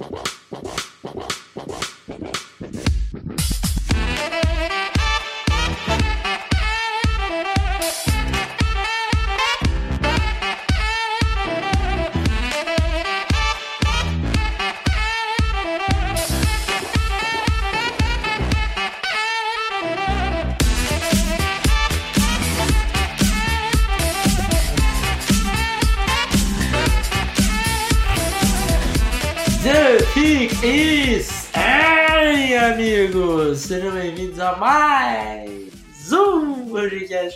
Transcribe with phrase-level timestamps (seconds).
[0.00, 0.30] The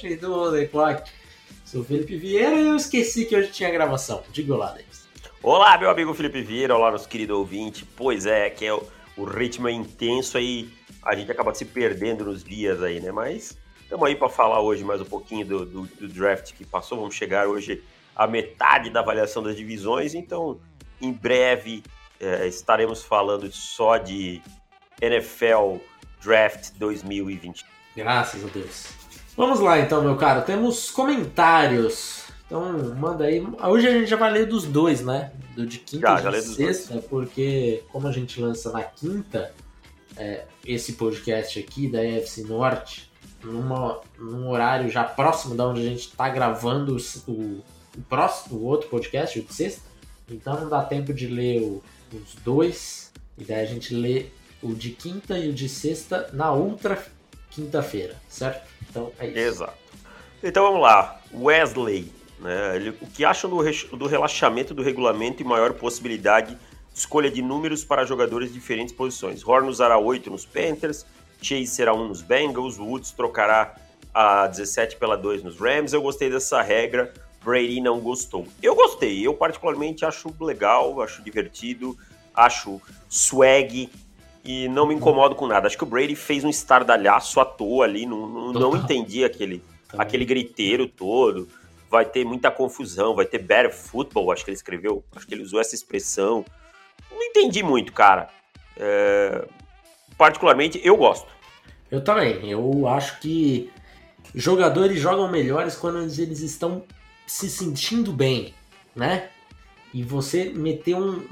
[0.04, 1.10] podcast do The Clock.
[1.64, 4.22] Sou o Felipe Vieira e eu esqueci que hoje tinha gravação.
[4.30, 5.08] Diga lá, Davis.
[5.42, 7.86] Olá, meu amigo Felipe Vieira, olá, nosso querido ouvinte.
[7.96, 8.86] Pois é, que é o,
[9.16, 10.70] o ritmo é intenso aí,
[11.02, 13.10] a gente acaba se perdendo nos dias aí, né?
[13.10, 16.98] Mas estamos aí para falar hoje mais um pouquinho do, do, do draft que passou.
[16.98, 17.82] Vamos chegar hoje
[18.14, 20.60] à metade da avaliação das divisões, então
[21.00, 21.82] em breve
[22.20, 24.42] é, estaremos falando só de
[25.00, 25.78] NFL
[26.22, 27.64] Draft 2020.
[27.96, 29.03] Graças a Deus.
[29.36, 30.42] Vamos lá então, meu caro.
[30.42, 32.24] Temos comentários.
[32.46, 33.44] Então, manda aí.
[33.62, 35.32] Hoje a gente já vai ler dos dois, né?
[35.56, 39.52] Do de quinta Já, e já de sexta, porque como a gente lança na quinta,
[40.16, 43.10] é, esse podcast aqui da EFC Norte,
[43.42, 47.64] numa, num horário já próximo da onde a gente está gravando o, o,
[47.96, 49.82] o próximo, o outro podcast, o de sexta.
[50.30, 53.12] Então não dá tempo de ler o- os dois.
[53.36, 54.26] E daí a gente lê
[54.62, 57.04] o de quinta e o de sexta na outra
[57.50, 58.68] quinta-feira, certo?
[58.94, 59.38] Então é isso.
[59.38, 59.74] Exato.
[60.42, 62.76] Então vamos lá, Wesley, né?
[62.76, 67.42] Ele- o que acham do, do relaxamento do regulamento e maior possibilidade de escolha de
[67.42, 69.44] números para jogadores de diferentes posições?
[69.46, 71.04] Horn usará 8 nos Panthers,
[71.42, 73.74] Chase será 1 nos Bengals, Woods trocará
[74.12, 75.92] a 17 pela 2 nos Rams.
[75.92, 77.12] Eu gostei dessa regra,
[77.44, 78.46] Brady não gostou.
[78.62, 81.96] Eu gostei, eu particularmente acho legal, acho divertido,
[82.34, 83.90] acho swag
[84.44, 85.66] e não me incomodo com nada.
[85.66, 89.62] Acho que o Brady fez um estardalhaço à toa ali, não, não, não entendi aquele,
[89.96, 91.48] aquele griteiro todo.
[91.90, 95.42] Vai ter muita confusão, vai ter better football, acho que ele escreveu, acho que ele
[95.42, 96.44] usou essa expressão.
[97.10, 98.28] Não entendi muito, cara.
[98.76, 99.46] É,
[100.16, 101.26] Particularmente, eu gosto.
[101.90, 102.48] Eu também.
[102.48, 103.70] Eu acho que
[104.34, 106.84] jogadores jogam melhores quando eles estão
[107.26, 108.54] se sentindo bem,
[108.94, 109.28] né?
[109.92, 111.22] E você meter um,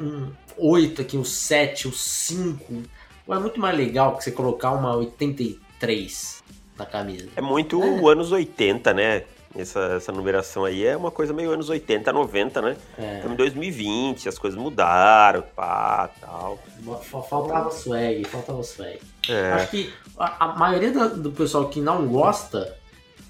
[0.00, 2.82] um 8 aqui, um 7, um 5,
[3.28, 6.42] é muito mais legal que você colocar uma 83
[6.78, 7.28] na camisa.
[7.36, 8.10] É muito É.
[8.12, 9.24] anos 80, né?
[9.58, 12.76] Essa, essa numeração aí é uma coisa meio anos 80, 90, né?
[12.98, 16.58] É, Estamos em 2020, as coisas mudaram, pá, tal.
[17.02, 18.98] fa- faltava swag, faltava swag.
[19.30, 22.76] É, Acho que a, a maioria da- do pessoal que não gosta,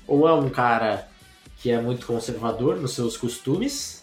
[0.04, 1.06] ou é um cara
[1.58, 3.95] que é muito conservador nos seus costumes,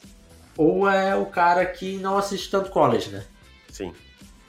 [0.57, 3.23] ou é o cara que não assiste tanto college, né?
[3.69, 3.93] sim.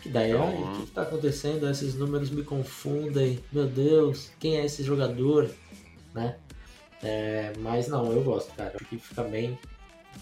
[0.02, 1.66] Que daí, Então, "Ai, o que, que tá acontecendo?
[1.70, 3.42] Esses números me confundem.
[3.50, 5.48] Meu Deus, quem é esse jogador?
[6.14, 6.36] Né?
[7.02, 8.72] É, mas não, eu gosto, cara.
[8.74, 9.58] Acho que fica bem.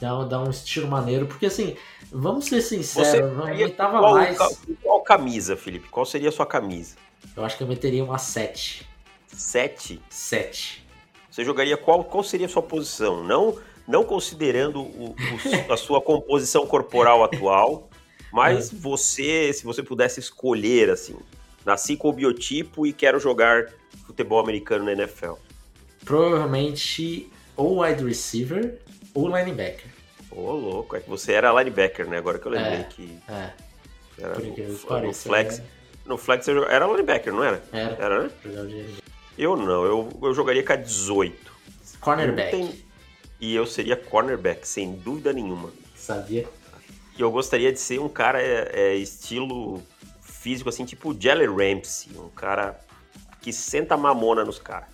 [0.00, 1.26] Dá, dá um estilo maneiro.
[1.26, 1.76] Porque assim,
[2.12, 4.38] vamos ser sinceros, não Aí, aumentava qual, mais.
[4.38, 4.50] ca-
[4.82, 5.88] qual camisa, Felipe?
[5.88, 6.94] Qual seria a sua camisa?
[7.36, 8.86] Eu acho que eu meteria uma 7.
[9.26, 10.00] 7?
[10.08, 10.86] 7.
[11.28, 13.24] Você jogaria qual, qual seria a sua posição?
[13.24, 15.14] Não, não considerando o-
[15.68, 17.88] o- a sua composição corporal atual,
[18.32, 21.16] mas você, se você pudesse escolher assim,
[21.64, 23.68] nasci com o biotipo e quero jogar
[24.06, 25.34] futebol americano na NFL.
[26.04, 28.78] Provavelmente ou wide receiver
[29.14, 29.86] ou linebacker.
[30.30, 32.16] Ô, louco, é que você era linebacker, né?
[32.18, 32.84] Agora que eu lembrei É.
[32.84, 33.50] que É,
[34.18, 35.62] era no, que no flex.
[36.06, 37.62] No flex você joga- era linebacker, não era?
[37.72, 38.30] Era, era Era, né?
[39.38, 41.52] Eu não, eu, eu jogaria com a 18.
[42.00, 42.84] Cornerback,
[43.42, 45.72] E eu seria cornerback, sem dúvida nenhuma.
[45.96, 46.48] sabia?
[47.18, 49.82] E eu gostaria de ser um cara é, é, estilo
[50.20, 52.16] físico, assim, tipo o Jelly Ramsey.
[52.16, 52.78] Um cara
[53.40, 54.88] que senta mamona nos caras.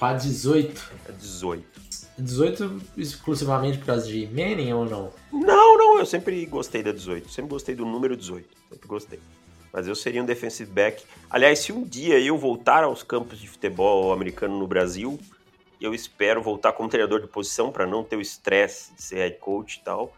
[0.00, 0.92] Com a 18.
[1.08, 1.80] É 18.
[2.18, 5.12] 18 exclusivamente por causa de Manning ou não?
[5.32, 7.30] Não, não, eu sempre gostei da 18.
[7.30, 8.48] Sempre gostei do número 18.
[8.68, 9.20] Sempre gostei.
[9.72, 11.04] Mas eu seria um defensive back.
[11.30, 15.20] Aliás, se um dia eu voltar aos campos de futebol americano no Brasil,
[15.80, 19.36] eu espero voltar como treinador de posição para não ter o estresse de ser head
[19.38, 20.12] coach e tal.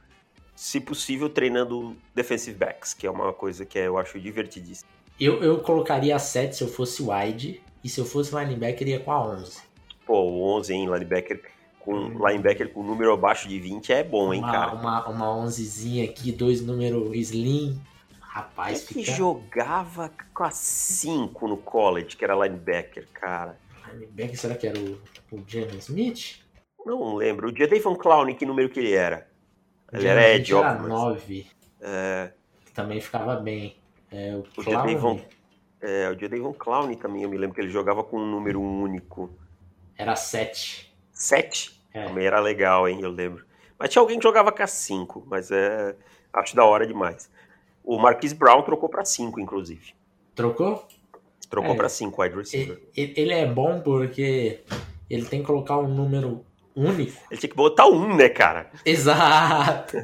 [0.54, 4.90] Se possível, treinando defensive backs, que é uma coisa que eu acho divertidíssima.
[5.18, 7.62] Eu, eu colocaria a 7 se eu fosse wide.
[7.82, 9.60] E se eu fosse linebacker, iria com a 11.
[10.04, 11.40] Pô, o 11 em linebacker
[11.78, 12.28] com Hum.
[12.28, 14.74] linebacker com número abaixo de 20 é bom, hein, uma, cara?
[14.74, 17.80] Uma, uma 11zinha aqui, dois números slim.
[18.20, 19.16] Rapaz, Quem que fica...
[19.16, 23.58] jogava com a 5 no college, que era linebacker, cara?
[23.92, 24.98] Linebacker, será que era o,
[25.32, 26.40] o James Smith?
[26.84, 27.50] Não lembro.
[27.50, 29.28] O Jadavion Clown, que número que ele era?
[29.92, 30.88] Ele era Ed, era óbvio.
[30.88, 31.46] mas- 9.
[31.80, 32.32] É,
[32.74, 33.76] também ficava bem.
[34.10, 35.20] É, o, o Jadavon,
[35.80, 39.30] é, o Jadavon Clown também, eu me lembro que ele jogava com um número único.
[39.96, 40.94] Era 7.
[41.12, 41.82] 7?
[41.92, 42.04] É.
[42.04, 43.44] Também era legal, hein, eu lembro.
[43.78, 45.94] Mas tinha alguém que jogava com a 5, mas é.
[46.32, 47.30] Acho da hora demais.
[47.82, 49.94] O Marquis Brown trocou para 5, inclusive.
[50.34, 50.86] Trocou?
[51.48, 52.78] Trocou é, para 5 wide receiver.
[52.94, 54.60] Ele é bom porque
[55.08, 56.44] ele tem que colocar um número
[56.76, 57.18] único.
[57.30, 58.70] Ele tinha que botar um, né, cara?
[58.84, 59.96] Exato.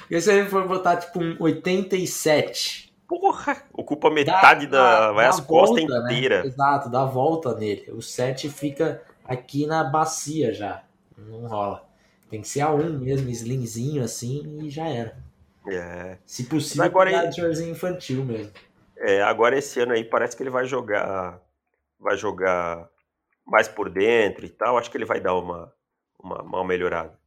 [0.00, 2.92] Porque se ele for botar tipo um 87.
[3.08, 3.64] Porra!
[3.72, 5.12] Ocupa metade dá, da.
[5.12, 6.04] vai as costas né?
[6.04, 6.42] inteira.
[6.42, 6.48] Né?
[6.48, 7.90] Exato, dá a volta nele.
[7.90, 10.82] O 7 fica aqui na bacia já.
[11.16, 11.88] Não rola.
[12.28, 15.16] Tem que ser a 1 mesmo, slimzinho assim e já era.
[15.66, 16.18] É.
[16.24, 17.70] Se possível, agora ele...
[17.70, 18.52] infantil mesmo.
[19.00, 21.40] É, agora esse ano aí parece que ele vai jogar.
[21.98, 22.88] Vai jogar
[23.46, 24.76] mais por dentro e tal.
[24.76, 25.72] Acho que ele vai dar uma,
[26.18, 27.18] uma, uma melhorada.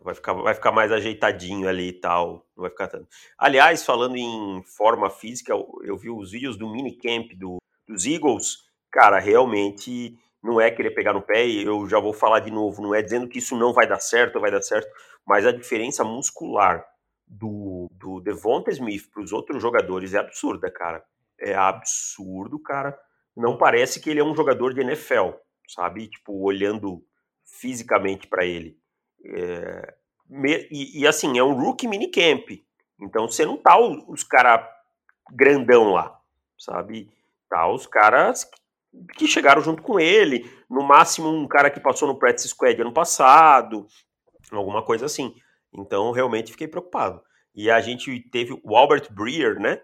[0.00, 2.46] Vai ficar, vai ficar mais ajeitadinho ali e tal.
[2.56, 3.08] Não vai ficar tanto.
[3.36, 7.56] Aliás, falando em forma física, eu, vi os vídeos do minicamp do,
[7.88, 8.64] dos Eagles.
[8.90, 12.80] Cara, realmente não é querer pegar no pé, e eu já vou falar de novo,
[12.80, 14.88] não é dizendo que isso não vai dar certo, vai dar certo,
[15.26, 16.86] mas a diferença muscular
[17.26, 21.02] do, do Devonta Smith para os outros jogadores é absurda, cara.
[21.40, 22.98] É absurdo, cara.
[23.36, 25.32] Não parece que ele é um jogador de NFL,
[25.68, 26.08] sabe?
[26.08, 27.04] Tipo, olhando
[27.44, 28.78] fisicamente para ele.
[29.24, 29.94] É,
[30.70, 32.64] e, e, assim, é um rookie minicamp.
[33.00, 34.66] Então você não tá os, os caras
[35.30, 36.18] grandão lá,
[36.58, 37.10] sabe?
[37.48, 38.48] Tá os caras
[39.16, 42.92] que chegaram junto com ele, no máximo um cara que passou no practice squad ano
[42.92, 43.86] passado,
[44.50, 45.34] alguma coisa assim.
[45.72, 47.22] Então, realmente fiquei preocupado.
[47.54, 49.80] E a gente teve o Albert Breer, né?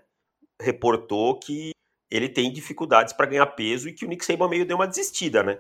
[0.63, 1.71] Reportou que
[2.11, 5.43] ele tem dificuldades para ganhar peso e que o Nick Saban meio deu uma desistida,
[5.43, 5.59] né?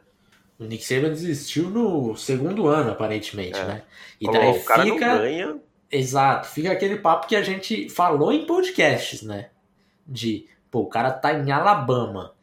[0.59, 3.65] O Nick Saban desistiu no segundo ano, aparentemente, é.
[3.65, 3.83] né?
[4.21, 5.07] E daí o cara fica...
[5.07, 5.57] não ganha.
[5.91, 9.51] Exato, fica aquele papo que a gente falou em podcasts, né?
[10.07, 12.35] De, pô, o cara tá em Alabama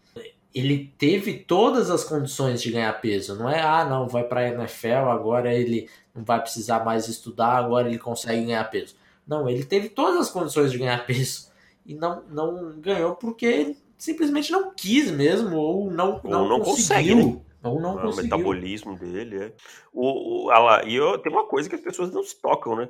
[0.53, 3.35] ele teve todas as condições de ganhar peso.
[3.35, 7.57] Não é, ah, não, vai para a NFL, agora ele não vai precisar mais estudar,
[7.57, 8.95] agora ele consegue ganhar peso.
[9.27, 11.48] Não, ele teve todas as condições de ganhar peso
[11.89, 16.59] e não, não ganhou porque ele simplesmente não quis mesmo, ou não, ou não, não
[16.59, 17.15] conseguiu.
[17.15, 17.41] Consegue, né?
[17.63, 19.53] Ou não, não O metabolismo dele é.
[19.91, 22.88] O, o, ela, e eu, tem uma coisa que as pessoas não se tocam, né?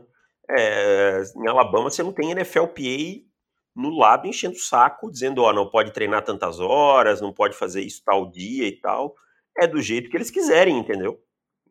[0.49, 3.25] É, em Alabama você não tem NFLPA
[3.73, 7.81] no lado enchendo o saco, dizendo, ó, não pode treinar tantas horas, não pode fazer
[7.81, 9.15] isso tal dia e tal.
[9.57, 11.17] É do jeito que eles quiserem, entendeu?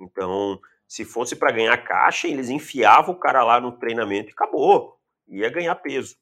[0.00, 4.98] Então, se fosse para ganhar caixa, eles enfiavam o cara lá no treinamento e acabou.
[5.28, 6.16] Ia ganhar peso.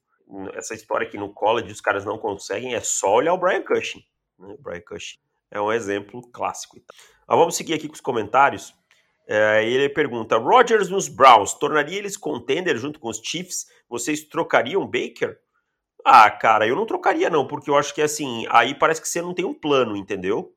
[0.53, 4.03] Essa história que no college os caras não conseguem é só olhar o Brian Cushing.
[4.37, 4.55] Né?
[4.57, 5.17] O Brian Cushing
[5.49, 6.77] é um exemplo clássico.
[7.27, 8.75] Mas vamos seguir aqui com os comentários.
[9.27, 13.65] É, ele pergunta: Rodgers nos Browns, tornaria eles contender junto com os Chiefs?
[13.89, 15.37] Vocês trocariam Baker?
[16.05, 19.21] Ah, cara, eu não trocaria não, porque eu acho que assim, aí parece que você
[19.21, 20.53] não tem um plano, entendeu?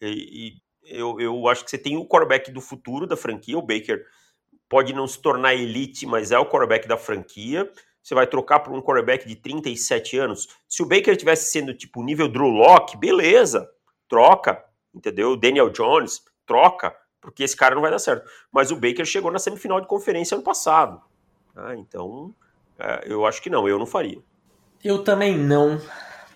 [0.00, 3.62] E, e eu, eu acho que você tem o quarterback do futuro da franquia, o
[3.62, 4.02] Baker
[4.68, 7.70] pode não se tornar elite, mas é o quarterback da franquia.
[8.06, 10.46] Você vai trocar por um quarterback de 37 anos.
[10.68, 13.68] Se o Baker tivesse sendo tipo nível Drew Locke, beleza,
[14.08, 14.64] troca,
[14.94, 15.36] entendeu?
[15.36, 18.30] Daniel Jones, troca, porque esse cara não vai dar certo.
[18.52, 21.02] Mas o Baker chegou na semifinal de conferência ano passado.
[21.56, 22.32] Ah, então,
[22.78, 24.20] é, eu acho que não, eu não faria.
[24.84, 25.80] Eu também não,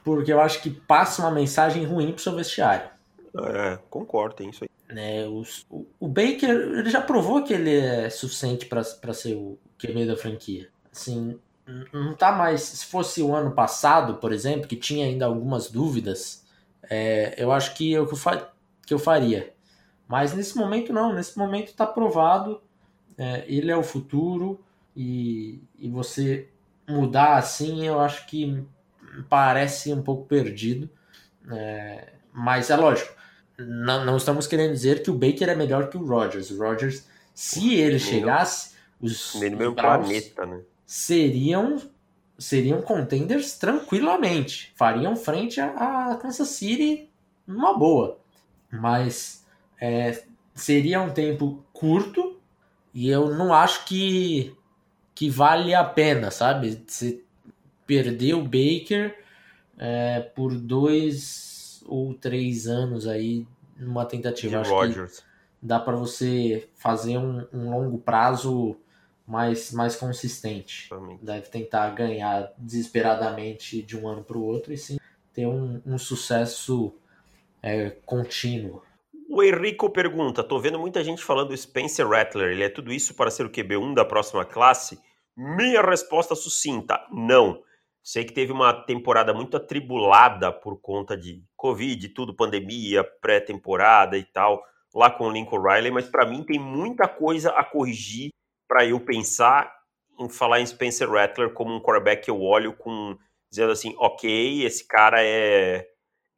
[0.02, 2.90] porque eu acho que passa uma mensagem ruim pro seu vestiário.
[3.46, 4.70] É, concordo, tem isso aí.
[4.88, 9.56] É, os, o, o, Baker ele já provou que ele é suficiente para ser o
[9.78, 10.68] QB da franquia.
[10.90, 11.38] Assim,
[11.92, 12.62] não tá mais.
[12.62, 16.44] Se fosse o ano passado, por exemplo, que tinha ainda algumas dúvidas,
[16.88, 18.08] é, eu acho que eu,
[18.86, 19.52] que eu faria.
[20.08, 22.60] Mas nesse momento não, nesse momento tá provado.
[23.16, 24.60] É, ele é o futuro
[24.96, 26.48] e, e você
[26.88, 28.64] mudar assim, eu acho que
[29.28, 30.88] parece um pouco perdido.
[31.50, 33.14] É, mas é lógico,
[33.58, 36.50] não, não, estamos querendo dizer que o Baker é melhor que o Rodgers.
[36.50, 40.60] O Rodgers, se ele chegasse, os, mesmo planeta, né?
[40.90, 41.80] Seriam
[42.36, 47.08] seriam contenders tranquilamente, fariam frente a, a Kansas City
[47.46, 48.18] numa boa.
[48.72, 49.46] Mas
[49.80, 52.40] é, seria um tempo curto
[52.92, 54.52] e eu não acho que
[55.14, 56.82] que vale a pena, sabe?
[56.88, 57.22] Você
[57.86, 59.16] perder o Baker
[59.78, 63.46] é, por dois ou três anos aí
[63.78, 64.50] numa tentativa.
[64.50, 65.20] De Acho Rodgers.
[65.20, 65.24] que
[65.62, 68.76] dá para você fazer um, um, longo prazo
[69.30, 70.90] mais, mais consistente.
[71.22, 74.98] Deve tentar ganhar desesperadamente de um ano para o outro e sim
[75.32, 76.92] ter um, um sucesso
[77.62, 78.82] é, contínuo.
[79.28, 82.50] O Henrico pergunta: tô vendo muita gente falando do Spencer Rattler.
[82.50, 84.98] Ele é tudo isso para ser o QB1 da próxima classe?
[85.36, 87.62] Minha resposta sucinta: não.
[88.02, 94.24] Sei que teve uma temporada muito atribulada por conta de Covid, tudo, pandemia, pré-temporada e
[94.24, 94.60] tal,
[94.92, 98.30] lá com o Lincoln Riley, mas para mim tem muita coisa a corrigir
[98.70, 99.68] para eu pensar
[100.16, 103.18] em falar em Spencer Rattler como um quarterback que eu olho com
[103.50, 105.88] dizendo assim, ok, esse cara é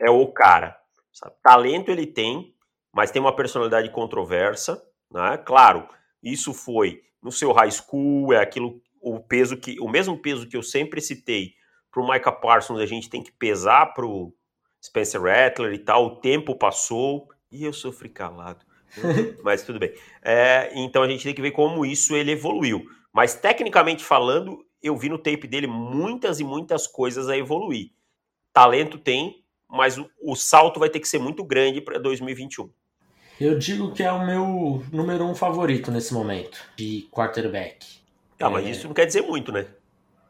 [0.00, 0.74] é o cara.
[1.12, 1.36] Sabe?
[1.42, 2.54] Talento ele tem,
[2.90, 5.36] mas tem uma personalidade controversa, né?
[5.44, 5.86] Claro,
[6.22, 10.56] isso foi no seu high school, é aquilo o peso que o mesmo peso que
[10.56, 11.52] eu sempre citei
[11.90, 14.32] para o Micah Parsons, a gente tem que pesar para o
[14.82, 16.06] Spencer Rattler e tal.
[16.06, 18.64] O tempo passou e eu sofri calado.
[19.42, 19.92] Mas tudo bem.
[20.22, 22.84] É, então a gente tem que ver como isso ele evoluiu.
[23.12, 27.90] Mas tecnicamente falando, eu vi no tape dele muitas e muitas coisas a evoluir.
[28.52, 32.70] Talento tem, mas o, o salto vai ter que ser muito grande para 2021.
[33.40, 37.86] Eu digo que é o meu número um favorito nesse momento de quarterback.
[38.38, 38.70] Ah, mas é...
[38.70, 39.66] isso não quer dizer muito, né?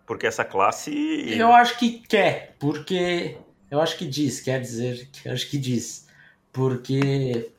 [0.07, 0.93] Porque essa classe.
[1.29, 3.37] Eu acho que quer, porque.
[3.71, 6.07] Eu acho que diz, quer dizer, eu acho que diz.
[6.53, 7.51] Porque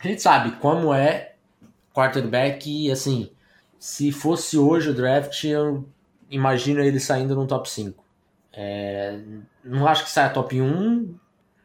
[0.00, 1.32] a gente sabe como é
[1.92, 3.30] quarterback e assim,
[3.78, 5.88] se fosse hoje o draft, eu
[6.30, 8.04] imagino ele saindo no top 5.
[8.52, 9.18] É,
[9.64, 11.14] não acho que saia top 1.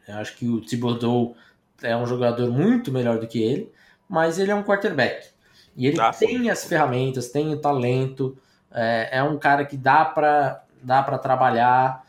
[0.07, 1.35] Eu acho que o Thibodeau
[1.81, 3.71] é um jogador muito melhor do que ele,
[4.07, 5.27] mas ele é um quarterback.
[5.75, 8.37] E ele ah, tem as ferramentas, tem o talento,
[8.71, 12.05] é, é um cara que dá para dá para trabalhar.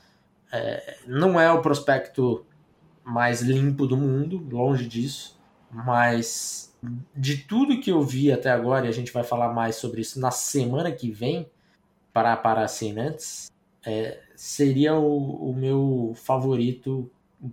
[0.52, 2.45] É, não é o prospecto
[3.02, 5.38] mais limpo do mundo, longe disso,
[5.75, 6.73] mas
[7.14, 10.21] de tudo que eu vi até agora, e a gente vai falar mais sobre isso
[10.21, 11.50] na semana que vem
[12.12, 13.50] para, para assinantes,
[13.85, 17.11] é, seria o, o meu favorito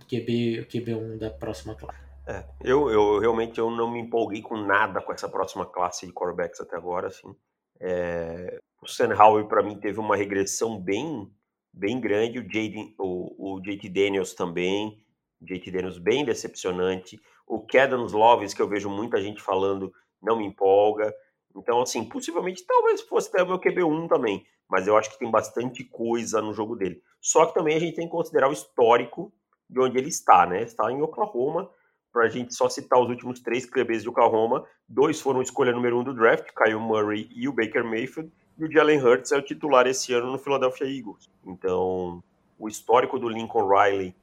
[0.08, 1.98] QB, QB1 da próxima classe.
[2.26, 6.12] É, eu, eu realmente eu não me empolguei com nada com essa próxima classe de
[6.12, 7.34] quarterbacks até agora, assim.
[7.80, 9.08] É, o Sam
[9.48, 11.28] para mim teve uma regressão bem
[11.72, 15.02] bem grande, o, JD, o, o JT Daniels também,
[15.44, 20.46] JT Daniels bem decepcionante, o Kedans Loves que eu vejo muita gente falando não me
[20.46, 21.12] empolga.
[21.54, 25.30] Então, assim, possivelmente talvez fosse até o meu QB1 também, mas eu acho que tem
[25.30, 27.02] bastante coisa no jogo dele.
[27.20, 29.32] Só que também a gente tem que considerar o histórico
[29.68, 30.62] de onde ele está, né?
[30.62, 31.70] Está em Oklahoma,
[32.12, 35.98] para a gente só citar os últimos três QBs de Oklahoma, dois foram escolha número
[35.98, 39.42] um do draft, Kyle Murray e o Baker Mayfield, e o Jalen Hurts é o
[39.42, 41.30] titular esse ano no Philadelphia Eagles.
[41.44, 42.22] Então,
[42.58, 44.14] o histórico do Lincoln Riley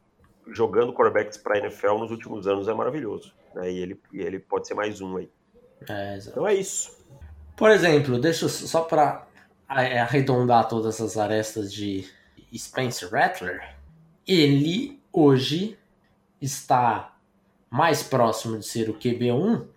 [0.51, 3.33] jogando quarterbacks para a NFL nos últimos anos é maravilhoso.
[3.53, 3.71] Né?
[3.71, 5.29] E, ele, e ele pode ser mais um aí.
[5.87, 6.97] É, então é isso.
[7.55, 9.27] Por exemplo, deixa eu, só para
[9.67, 12.07] arredondar todas essas arestas de
[12.55, 13.75] Spencer Rattler,
[14.27, 15.77] ele hoje
[16.41, 17.15] está
[17.69, 19.67] mais próximo de ser o QB1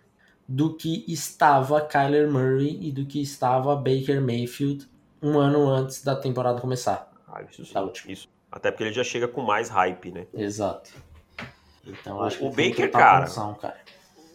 [0.49, 4.88] do que estava Kyler Murray e do que estava Baker Mayfield
[5.23, 7.11] um ano antes da temporada começar.
[7.29, 7.75] Ah, isso sim.
[8.09, 8.29] Isso.
[8.52, 10.26] Até porque ele já chega com mais hype, né?
[10.35, 10.92] Exato.
[11.85, 13.80] Então o, acho que o Baker, cara, função, cara,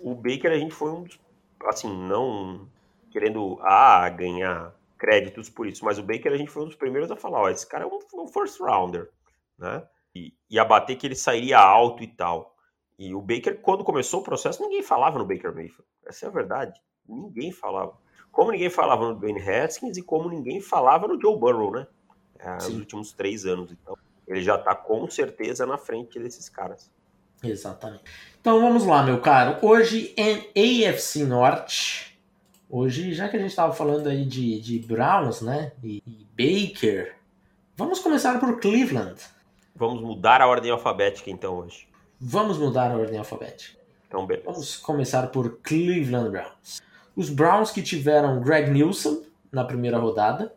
[0.01, 1.19] o Baker a gente foi um dos,
[1.65, 2.67] assim, não
[3.12, 7.12] querendo ah, ganhar créditos por isso, mas o Baker a gente foi um dos primeiros
[7.12, 9.09] a falar, ó, esse cara é um, um first rounder,
[9.57, 9.88] né?
[10.15, 12.55] E, e a bater que ele sairia alto e tal.
[12.97, 15.86] E o Baker, quando começou o processo, ninguém falava no Baker Mayfield.
[16.05, 16.81] Essa é a verdade.
[17.07, 17.95] Ninguém falava.
[18.31, 21.88] Como ninguém falava no Dwayne Haskins e como ninguém falava no Joe Burrow, né?
[22.39, 23.71] É, nos últimos três anos.
[23.71, 23.95] Então,
[24.27, 26.91] ele já está com certeza na frente desses caras.
[27.43, 28.03] Exatamente.
[28.41, 29.57] Então vamos lá, meu caro.
[29.62, 32.19] Hoje em AFC Norte,
[32.69, 35.72] hoje, já que a gente estava falando aí de, de Browns, né?
[35.84, 37.15] E, e Baker,
[37.75, 39.22] vamos começar por Cleveland.
[39.75, 41.88] Vamos mudar a ordem alfabética então hoje.
[42.19, 43.77] Vamos mudar a ordem alfabética.
[44.07, 44.50] Então, beleza.
[44.50, 46.81] Vamos começar por Cleveland Browns.
[47.15, 50.53] Os Browns que tiveram Greg Nilsson na primeira rodada,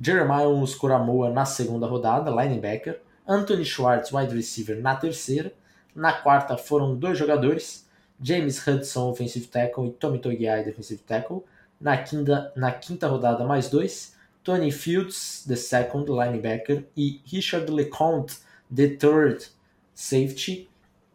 [0.00, 5.52] Jeremiah Muscuramoa na segunda rodada, linebacker, Anthony Schwartz, wide receiver, na terceira.
[5.94, 7.86] Na quarta foram dois jogadores,
[8.20, 11.44] James Hudson, offensive tackle, e Tommy Togiai, defensive tackle.
[11.78, 18.38] Na quinta, na quinta rodada, mais dois, Tony Fields, the second linebacker, e Richard LeCompte,
[18.74, 19.46] the third
[19.94, 20.68] safety.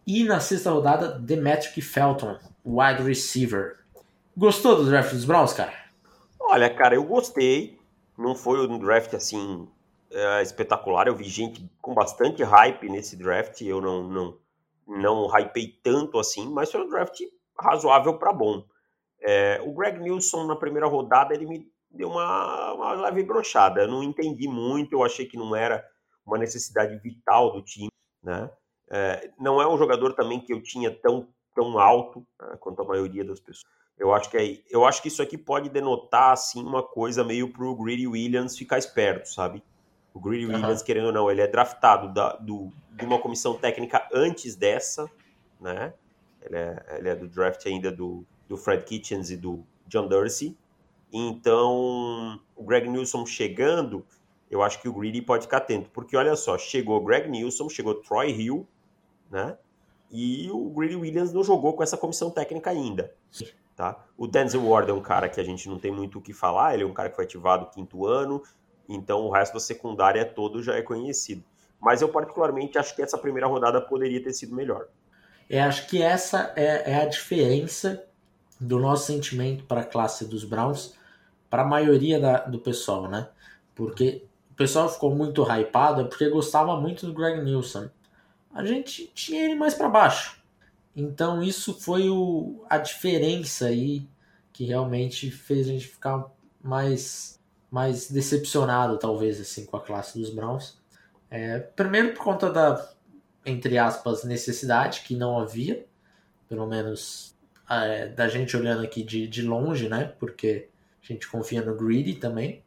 [0.06, 3.78] E na sexta rodada, Demetric Felton, wide receiver.
[4.38, 5.74] Gostou do draft dos Browns, cara?
[6.40, 7.80] Olha, cara, eu gostei.
[8.18, 9.68] Não foi um draft assim
[10.14, 11.08] é, espetacular.
[11.08, 13.62] Eu vi gente com bastante hype nesse draft.
[13.62, 14.38] Eu não não
[14.88, 17.22] não hypei tanto assim, mas foi um draft
[17.60, 18.66] razoável para bom.
[19.22, 23.82] É, o Greg Nilsson na primeira rodada ele me deu uma, uma leve brochada.
[23.82, 24.94] Eu não entendi muito.
[24.94, 25.86] Eu achei que não era
[26.26, 27.90] uma necessidade vital do time,
[28.22, 28.50] né?
[28.92, 32.86] É, não é um jogador também que eu tinha tão, tão alto né, quanto a
[32.86, 33.64] maioria das pessoas.
[33.98, 37.52] Eu acho que é, eu acho que isso aqui pode denotar assim uma coisa meio
[37.52, 39.64] pro Greedy Williams ficar esperto, sabe?
[40.14, 40.86] O Greedy Williams, uhum.
[40.86, 45.10] querendo ou não, ele é draftado da, do, de uma comissão técnica antes dessa,
[45.60, 45.94] né?
[46.42, 50.56] Ele é, ele é do draft ainda do, do Fred Kitchens e do John Dorsey.
[51.12, 54.06] Então, o Greg Newsom chegando,
[54.50, 57.70] eu acho que o Greedy pode ficar atento, porque olha só, chegou o Greg Newsom,
[57.70, 58.68] chegou Troy Hill,
[59.30, 59.58] né?
[60.12, 63.14] E o Greedy Williams não jogou com essa comissão técnica ainda.
[63.76, 64.04] Tá?
[64.16, 66.76] O Denzel Ward é um cara que a gente não tem muito o que falar,
[66.76, 68.44] ele é um cara que foi ativado quinto ano,
[68.88, 71.44] então o resto da secundária é todo já é conhecido.
[71.80, 74.88] Mas eu particularmente acho que essa primeira rodada poderia ter sido melhor.
[75.50, 78.06] É, acho que essa é, é a diferença
[78.60, 80.96] do nosso sentimento para a classe dos Browns
[81.50, 83.30] para a maioria da, do pessoal, né?
[83.76, 87.90] Porque o pessoal ficou muito hypado porque gostava muito do Greg Nilsson.
[88.54, 90.42] A gente tinha ele mais para baixo.
[90.96, 94.08] Então isso foi o, a diferença aí
[94.52, 96.26] que realmente fez a gente ficar
[96.64, 97.40] mais,
[97.74, 100.78] mais decepcionado, talvez, assim, com a classe dos Browns.
[101.28, 102.88] É, primeiro por conta da,
[103.44, 105.84] entre aspas, necessidade, que não havia,
[106.48, 107.36] pelo menos
[107.68, 110.14] é, da gente olhando aqui de, de longe, né?
[110.20, 110.70] Porque
[111.02, 112.62] a gente confia no Greedy também.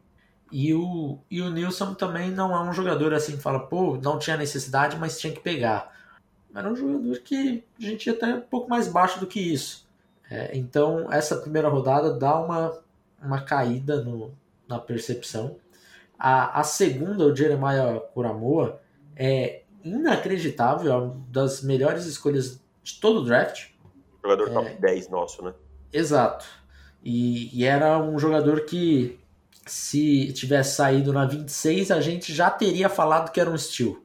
[0.51, 4.19] E o, e o Nilson também não é um jogador assim que fala, pô, não
[4.19, 5.97] tinha necessidade, mas tinha que pegar.
[6.53, 9.87] Era um jogador que a gente ia até um pouco mais baixo do que isso.
[10.29, 12.77] É, então, essa primeira rodada dá uma,
[13.23, 14.35] uma caída no,
[14.69, 15.57] na percepção.
[16.19, 18.81] A, a segunda, o Jeremiah Kuramoa,
[19.15, 23.69] é inacreditável, é uma das melhores escolhas de todo o draft.
[24.23, 25.55] Jogador top é, 10 nosso, né?
[25.93, 26.47] Exato.
[27.05, 29.19] E, e era um jogador que
[29.67, 33.97] se tivesse saído na 26, a gente já teria falado que era um steal.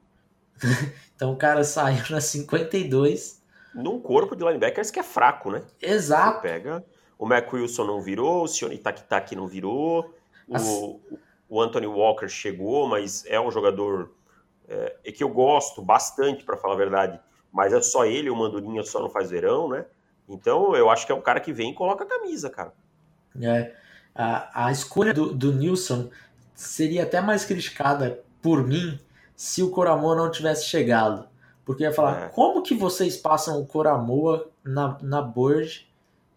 [1.15, 3.41] então o cara saiu na 52.
[3.74, 5.63] Num corpo de linebackers que é fraco, né?
[5.82, 6.41] Exato.
[6.41, 6.86] Você pega.
[7.18, 10.13] O Mac Wilson não virou, o Sione Takitaki não virou,
[10.53, 10.67] As...
[10.67, 11.00] o,
[11.50, 14.12] o Anthony Walker chegou, mas é um jogador
[14.67, 17.20] é, é que eu gosto bastante, para falar a verdade.
[17.51, 19.86] Mas é só ele, o Mandurinha só não faz verão, né?
[20.30, 22.73] Então eu acho que é um cara que vem e coloca a camisa, cara.
[23.41, 23.73] É
[24.15, 26.10] a, a escolha do, do Nilson
[26.54, 28.99] seria até mais criticada por mim
[29.36, 31.28] se o Coramoa não tivesse chegado.
[31.65, 32.30] Porque ia falar, é.
[32.30, 35.88] como que vocês passam o Coramoa na, na board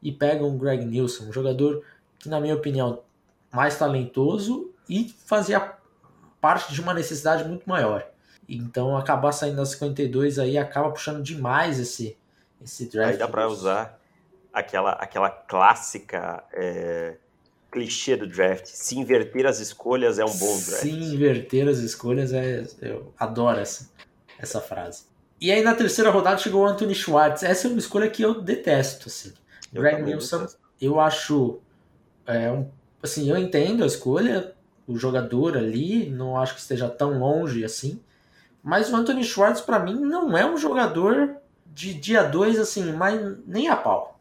[0.02, 1.82] e pegam o Greg Nilson, um jogador
[2.18, 3.00] que, na minha opinião,
[3.54, 5.74] mais talentoso e fazia
[6.40, 8.06] parte de uma necessidade muito maior.
[8.48, 12.18] Então, acabar saindo das 52 aí acaba puxando demais esse,
[12.62, 13.12] esse draft.
[13.12, 13.98] Aí dá para usar
[14.52, 17.16] aquela, aquela clássica é,
[17.70, 18.66] clichê do draft.
[18.66, 20.82] Se inverter as escolhas é um bom draft.
[20.82, 22.66] Se inverter as escolhas é.
[22.82, 23.90] Eu adoro essa,
[24.38, 25.04] essa frase.
[25.40, 27.42] E aí na terceira rodada chegou o Anthony Schwartz.
[27.42, 29.08] Essa é uma escolha que eu detesto.
[29.08, 29.32] Assim.
[29.72, 30.46] Eu Greg Nilsson,
[30.80, 31.60] eu acho.
[32.26, 32.68] É, um,
[33.04, 34.52] assim, eu entendo a escolha,
[34.86, 38.00] o jogador ali, não acho que esteja tão longe assim.
[38.62, 41.36] Mas o Anthony Schwartz, para mim, não é um jogador
[41.66, 44.18] de dia 2, assim, mas nem a pau.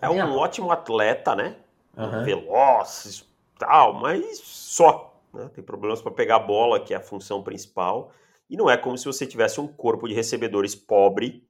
[0.00, 1.56] É nem um ótimo atleta, né?
[1.98, 2.24] uhum.
[2.24, 3.26] velozes
[3.58, 5.20] tal, mas só.
[5.34, 5.50] Né?
[5.52, 8.12] Tem problemas para pegar a bola, que é a função principal.
[8.48, 11.44] E não é como se você tivesse um corpo de recebedores pobre,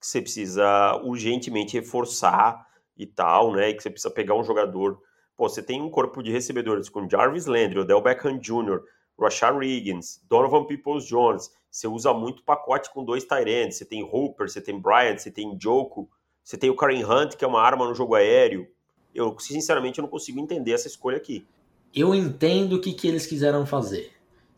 [0.00, 2.66] que você precisa urgentemente reforçar
[2.96, 3.68] e tal, né?
[3.68, 5.00] E que você precisa pegar um jogador.
[5.40, 8.82] Pô, você tem um corpo de recebedores com Jarvis Landry, Odell Beckham Jr.,
[9.18, 11.50] Rashad Riggins, Donovan Peoples-Jones.
[11.70, 13.78] Você usa muito pacote com dois Tyrants.
[13.78, 16.10] Você tem Hooper, você tem Bryant, você tem Joko,
[16.44, 18.68] você tem o Karen Hunt, que é uma arma no jogo aéreo
[19.14, 21.46] eu sinceramente eu não consigo entender essa escolha aqui.
[21.94, 24.12] Eu entendo o que, que eles quiseram fazer,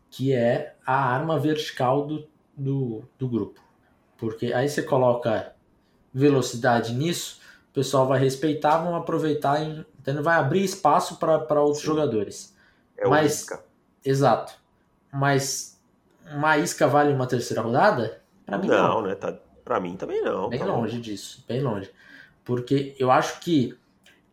[0.09, 3.61] que é a arma vertical do, do, do grupo.
[4.17, 5.55] Porque aí você coloca
[6.13, 7.39] velocidade nisso,
[7.71, 11.87] o pessoal vai respeitar, vão aproveitar, e, então vai abrir espaço para outros Sim.
[11.87, 12.53] jogadores.
[12.97, 13.63] É Mas, isca.
[14.03, 14.53] Exato.
[15.11, 15.79] Mas
[16.31, 18.21] uma isca vale uma terceira rodada?
[18.45, 18.87] Para mim não.
[18.87, 19.15] Não, né?
[19.15, 20.49] Tá, para mim também não.
[20.49, 21.89] Bem tá longe disso, bem longe.
[22.43, 23.77] Porque eu acho que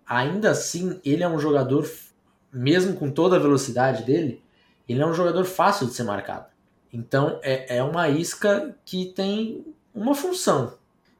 [0.04, 1.88] ainda assim, ele é um jogador,
[2.52, 4.42] mesmo com toda a velocidade dele,
[4.88, 6.46] ele é um jogador fácil de ser marcado.
[6.92, 10.74] Então, é, é uma isca que tem uma função.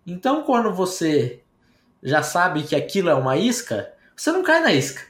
[0.04, 1.40] Então, quando você
[2.02, 5.02] já sabe que aquilo é uma isca, você não cai na isca,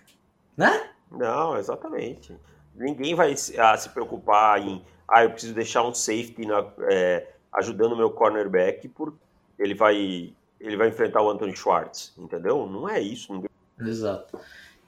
[0.57, 0.89] né?
[1.11, 2.33] Não, exatamente.
[2.77, 7.95] Ninguém vai ah, se preocupar em, ah, eu preciso deixar um safety na, é, ajudando
[7.95, 9.13] o meu cornerback, por
[9.59, 12.67] ele vai ele vai enfrentar o Anthony Schwartz, entendeu?
[12.67, 13.33] Não é isso.
[13.33, 14.39] Ninguém Exato.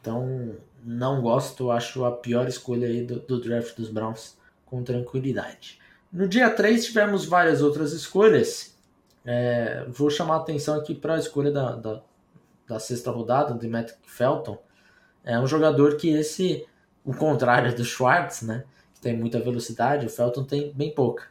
[0.00, 0.54] Então,
[0.84, 5.80] não gosto, acho a pior escolha aí do, do draft dos Browns com tranquilidade.
[6.12, 8.76] No dia 3 tivemos várias outras escolhas.
[9.24, 12.02] É, vou chamar a atenção aqui para a escolha da, da,
[12.72, 14.58] da, sexta rodada, de Matt Felton.
[15.24, 16.66] É um jogador que esse,
[17.04, 18.64] o contrário do Schwartz, né?
[19.02, 21.24] tem muita velocidade, o Felton tem bem pouca.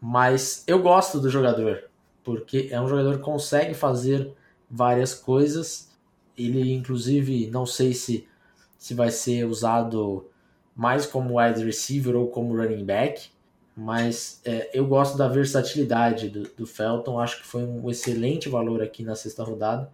[0.00, 1.84] Mas eu gosto do jogador,
[2.22, 4.30] porque é um jogador que consegue fazer
[4.70, 5.90] várias coisas.
[6.36, 8.28] Ele, inclusive, não sei se,
[8.76, 10.28] se vai ser usado
[10.76, 13.30] mais como wide receiver ou como running back,
[13.74, 17.18] mas é, eu gosto da versatilidade do, do, Felton.
[17.18, 19.90] Acho que foi um excelente valor aqui na sexta rodada.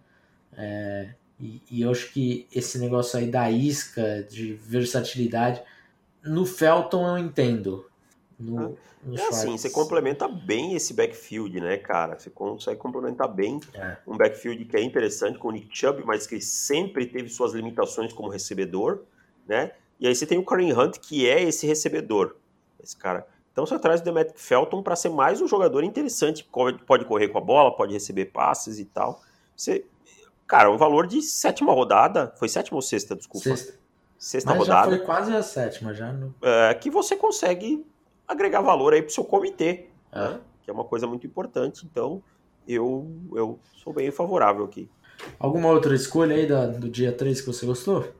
[0.53, 5.61] É, e, e, eu acho que esse negócio aí da isca, de versatilidade,
[6.23, 7.85] no Felton eu entendo.
[8.39, 12.19] No, no é assim, você complementa bem esse backfield, né, cara?
[12.19, 13.97] Você consegue complementar bem é.
[14.05, 18.13] um backfield que é interessante com o Nick Chubb, mas que sempre teve suas limitações
[18.13, 19.01] como recebedor,
[19.47, 19.71] né?
[19.99, 22.35] E aí você tem o Kareem Hunt, que é esse recebedor,
[22.81, 23.27] esse cara.
[23.51, 26.47] Então você traz o Demetric Felton para ser mais um jogador interessante,
[26.85, 29.21] pode correr com a bola, pode receber passes e tal.
[29.55, 29.85] Você,
[30.51, 33.45] cara, um valor de sétima rodada, foi sétima ou sexta, desculpa?
[33.45, 33.79] Sexta.
[34.17, 34.91] Sexta Mas rodada.
[34.91, 36.11] Já foi quase a sétima já.
[36.11, 36.35] No...
[36.41, 37.85] É, que você consegue
[38.27, 40.19] agregar valor aí pro seu comitê, é.
[40.19, 40.39] né?
[40.61, 41.87] que é uma coisa muito importante.
[41.89, 42.21] Então
[42.67, 44.89] eu, eu sou bem favorável aqui.
[45.39, 48.11] Alguma outra escolha aí da, do dia 3 que você gostou?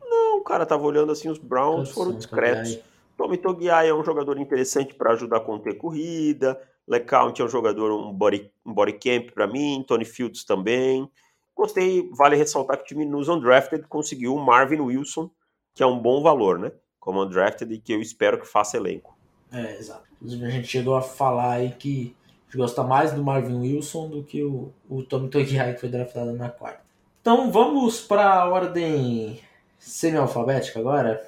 [0.00, 2.78] Não, cara, tava olhando assim, os Browns foram discretos.
[3.16, 6.60] Tommy Togiai é um jogador interessante para ajudar a conter corrida.
[6.86, 9.84] LeCount é um jogador, um body, um body camp para mim.
[9.86, 11.10] Tony Fields também.
[11.56, 15.30] Gostei, vale ressaltar que o time nos undrafted conseguiu o Marvin Wilson,
[15.74, 16.72] que é um bom valor, né?
[16.98, 19.16] Como undrafted e que eu espero que faça elenco.
[19.52, 20.04] É, exato.
[20.24, 22.16] A gente chegou a falar aí que
[22.54, 26.48] gosta mais do Marvin Wilson do que o, o Tommy Togiai, que foi draftado na
[26.48, 26.80] quarta.
[27.20, 29.40] Então vamos para a ordem
[29.78, 31.22] semi-alfabética agora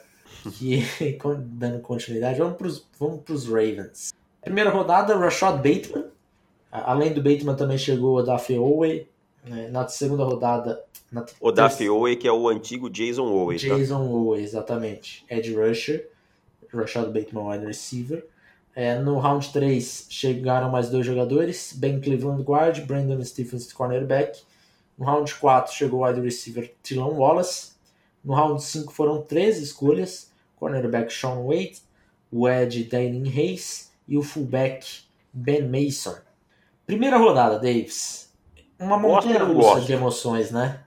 [0.58, 0.82] que
[1.46, 4.12] dando continuidade, vamos para os vamos Ravens.
[4.42, 6.06] Primeira rodada, Rashad Bateman.
[6.70, 9.08] Além do Bateman também chegou o Daffy Owey.
[9.44, 9.68] Né?
[9.68, 10.82] Na segunda rodada.
[11.12, 13.58] Na o Daffy Owey, que é o antigo Jason Owey.
[13.58, 13.76] Tá?
[13.76, 14.10] Jason tá?
[14.10, 15.24] Owey, exatamente.
[15.28, 16.08] Ed Rusher.
[16.72, 18.26] Rashad Bateman, wide receiver.
[18.74, 24.42] É, no round 3 chegaram mais dois jogadores: Ben Cleveland, guard, Brandon Stephens, cornerback.
[24.98, 27.72] No round 4 chegou o wide receiver Tylon Wallace.
[28.24, 31.78] No round 5 foram três escolhas: cornerback Sean Wade,
[32.32, 36.16] o Ed Dainin Hayes e o fullback Ben Mason.
[36.86, 38.32] Primeira rodada, Davis.
[38.78, 40.80] Uma montanha russa de emoções, né?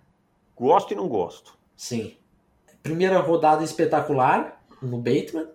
[0.56, 1.58] Gosto e não gosto.
[1.76, 2.16] Sim.
[2.82, 5.48] Primeira rodada espetacular no Bateman.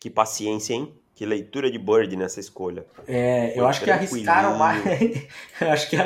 [0.00, 0.94] Que paciência, hein?
[1.14, 2.86] Que leitura de Bird nessa escolha.
[3.06, 4.84] É, eu acho que arriscaram mais.
[5.60, 5.96] eu acho que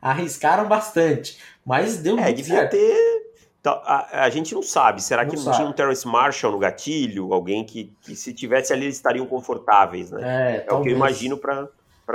[0.00, 1.38] arriscaram bastante.
[1.64, 2.70] Mas deu é, devia certo.
[2.72, 3.30] ter
[3.60, 5.02] então, a, a, gente não sabe.
[5.02, 7.34] Será que não, não tinha um Terrence Marshall no gatilho?
[7.34, 10.64] Alguém que, que, se tivesse ali, eles estariam confortáveis, né?
[10.66, 11.68] É, é o que eu imagino para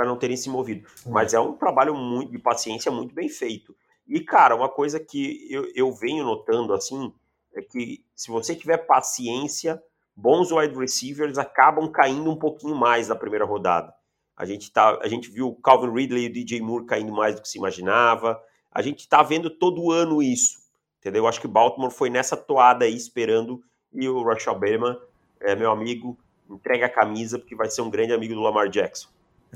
[0.04, 0.86] não terem se movido.
[1.06, 3.74] Mas é um trabalho muito de paciência muito bem feito.
[4.06, 7.12] E, cara, uma coisa que eu, eu venho notando, assim,
[7.54, 9.82] é que se você tiver paciência,
[10.14, 13.92] bons wide receivers acabam caindo um pouquinho mais na primeira rodada.
[14.36, 17.34] A gente, tá, a gente viu o Calvin Ridley e o DJ Moore caindo mais
[17.34, 18.40] do que se imaginava.
[18.70, 20.66] A gente está vendo todo ano isso
[21.06, 21.22] Entendeu?
[21.22, 24.98] Eu acho que Baltimore foi nessa toada aí esperando e o Rashad Bateman,
[25.38, 26.18] é, meu amigo,
[26.50, 29.06] entrega a camisa porque vai ser um grande amigo do Lamar Jackson.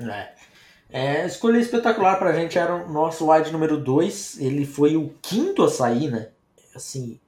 [0.09, 0.33] É.
[0.93, 4.39] É, escolha espetacular pra gente era o nosso wide número 2.
[4.39, 6.29] Ele foi o quinto a sair, né?
[6.75, 7.19] Assim,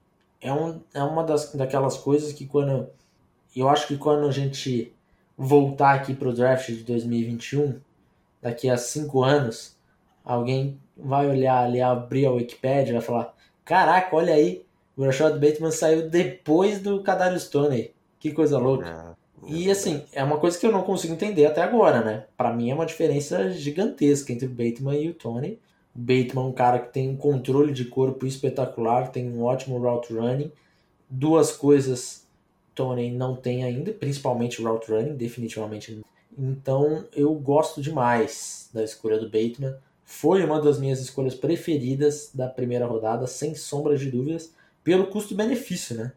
[0.41, 2.89] é, um, é uma das, daquelas coisas que quando.
[3.55, 4.93] Eu acho que quando a gente
[5.37, 7.79] voltar aqui pro draft de 2021,
[8.41, 9.77] daqui a cinco anos,
[10.25, 13.33] alguém vai olhar ali, abrir a Wikipedia e vai falar:
[13.63, 14.65] Caraca, olha aí.
[14.95, 17.91] O Rashad Bateman saiu depois do Kadarius Tony.
[18.19, 19.17] Que coisa louca.
[19.47, 22.25] E assim, é uma coisa que eu não consigo entender até agora, né?
[22.37, 25.59] Para mim é uma diferença gigantesca entre o Bateman e o Tony.
[25.95, 29.77] O Bateman é um cara que tem um controle de corpo espetacular, tem um ótimo
[29.77, 30.51] route running.
[31.09, 32.25] Duas coisas
[32.73, 36.01] Tony não tem ainda, principalmente o route running, definitivamente.
[36.37, 39.75] Então eu gosto demais da escolha do Bateman.
[40.03, 44.53] Foi uma das minhas escolhas preferidas da primeira rodada, sem sombra de dúvidas,
[44.83, 46.11] pelo custo-benefício, né?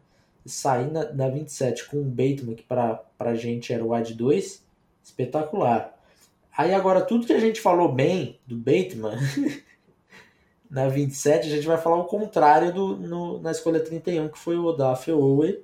[0.47, 4.63] Sair na, na 27 com o Bateman, que para a gente era o AD 2,
[5.03, 5.97] espetacular.
[6.57, 9.17] Aí agora, tudo que a gente falou bem do Bateman,
[10.69, 14.57] na 27 a gente vai falar o contrário do, no, na escolha 31, que foi
[14.57, 15.63] o Odaf Owe.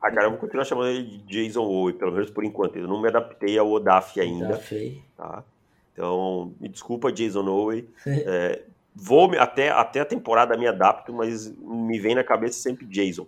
[0.00, 2.76] Ah, cara, eu vou continuar chamando ele de Jason Owe, pelo menos por enquanto.
[2.76, 4.46] Eu não me adaptei ao Odaf ainda.
[4.46, 5.02] Odaf.
[5.16, 5.44] Tá?
[5.92, 7.88] Então, me desculpa, Jason Owe.
[8.06, 8.62] é,
[8.94, 13.26] vou até, até a temporada me adapto, mas me vem na cabeça sempre Jason.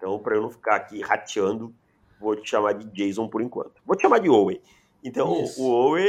[0.00, 1.74] Então, para eu não ficar aqui rateando,
[2.18, 3.82] vou te chamar de Jason por enquanto.
[3.84, 4.58] Vou te chamar de Owe.
[5.04, 5.62] Então, Isso.
[5.62, 6.02] o Owe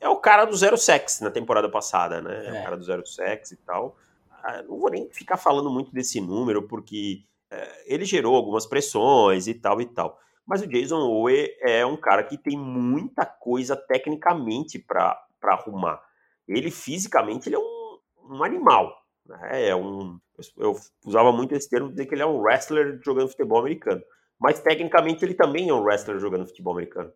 [0.00, 2.44] é o cara do zero sex na temporada passada, né?
[2.44, 3.96] É, é o cara do zero sex e tal.
[4.42, 9.46] Ah, não vou nem ficar falando muito desse número, porque é, ele gerou algumas pressões
[9.46, 10.18] e tal e tal.
[10.44, 16.02] Mas o Jason Owe é um cara que tem muita coisa tecnicamente para arrumar.
[16.48, 18.92] Ele fisicamente ele é um, um animal.
[19.24, 19.68] Né?
[19.68, 20.18] É um,
[20.56, 24.02] eu usava muito esse termo dizer que ele é um wrestler jogando futebol americano.
[24.38, 27.12] Mas tecnicamente ele também é um wrestler jogando futebol americano.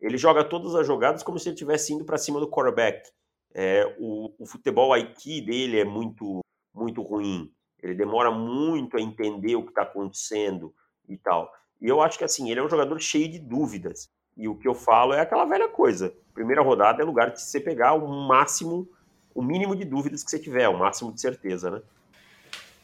[0.00, 3.08] Ele joga todas as jogadas como se ele estivesse indo para cima do quarterback.
[3.52, 6.40] É, o, o futebol IQ dele é muito,
[6.74, 7.52] muito ruim.
[7.82, 10.74] Ele demora muito a entender o que está acontecendo
[11.08, 11.50] e tal.
[11.80, 14.08] E eu acho que assim, ele é um jogador cheio de dúvidas.
[14.36, 16.14] E o que eu falo é aquela velha coisa.
[16.32, 18.88] Primeira rodada é lugar de você pegar o máximo,
[19.34, 21.82] o mínimo de dúvidas que você tiver, o máximo de certeza, né?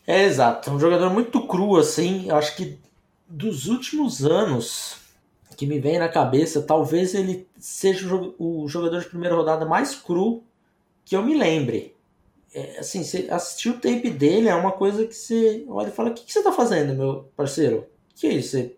[0.06, 0.70] É exato.
[0.70, 2.28] É um jogador muito cru, assim.
[2.28, 2.78] Eu acho que
[3.28, 4.98] dos últimos anos
[5.56, 8.06] que me vem na cabeça, talvez ele seja
[8.38, 10.44] o jogador de primeira rodada mais cru
[11.04, 11.94] que eu me lembre.
[12.54, 16.10] É, assim, você assistir o tape dele é uma coisa que você olha e fala:
[16.10, 17.86] o que, que você tá fazendo, meu parceiro?
[18.14, 18.50] Que é isso?
[18.50, 18.76] Você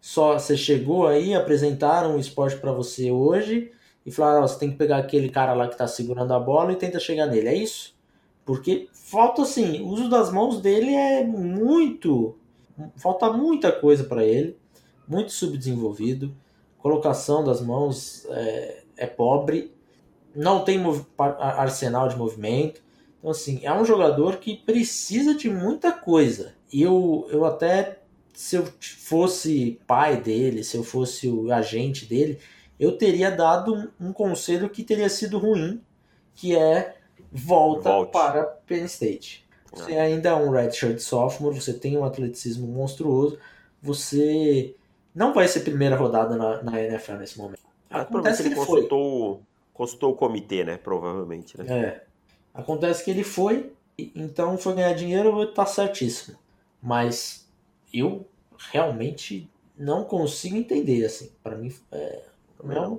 [0.00, 3.72] só você chegou aí, apresentaram o esporte para você hoje
[4.06, 6.76] e falaram: você tem que pegar aquele cara lá que tá segurando a bola e
[6.76, 7.48] tenta chegar nele.
[7.48, 7.94] É isso?
[8.50, 12.36] Porque falta assim, o uso das mãos dele é muito.
[12.96, 14.56] Falta muita coisa para ele,
[15.06, 16.34] muito subdesenvolvido.
[16.76, 19.72] Colocação das mãos é, é pobre,
[20.34, 20.82] não tem
[21.38, 22.82] arsenal de movimento.
[23.20, 26.56] Então, assim, é um jogador que precisa de muita coisa.
[26.72, 28.00] E eu, eu até,
[28.34, 32.40] se eu fosse pai dele, se eu fosse o agente dele,
[32.80, 35.80] eu teria dado um, um conselho que teria sido ruim,
[36.34, 36.96] que é
[37.30, 38.12] volta Volte.
[38.12, 39.46] para Penn State.
[39.72, 40.00] Você é.
[40.00, 43.38] ainda é um redshirt sophomore, você tem um atleticismo monstruoso,
[43.80, 44.74] você
[45.14, 47.60] não vai ser primeira rodada na, na NFL nesse momento.
[47.88, 49.44] Acontece que ele, ele consultou, foi.
[49.72, 50.76] consultou o comitê, né?
[50.76, 51.64] Provavelmente, né?
[51.68, 52.04] É.
[52.52, 56.36] Acontece que ele foi, então foi ganhar dinheiro, tá certíssimo.
[56.82, 57.48] Mas
[57.92, 58.26] eu
[58.72, 61.30] realmente não consigo entender, assim.
[61.42, 62.22] para mim é,
[62.68, 62.98] é, um,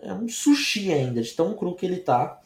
[0.00, 2.40] é um sushi ainda, de tão cru que ele tá.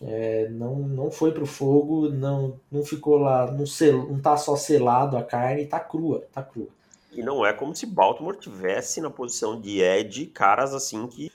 [0.00, 4.54] É, não, não foi pro fogo, não, não ficou lá, não, sel, não tá só
[4.56, 6.68] selado a carne, tá crua, tá crua.
[7.12, 11.32] E não é como se Baltimore tivesse na posição de Ed caras assim que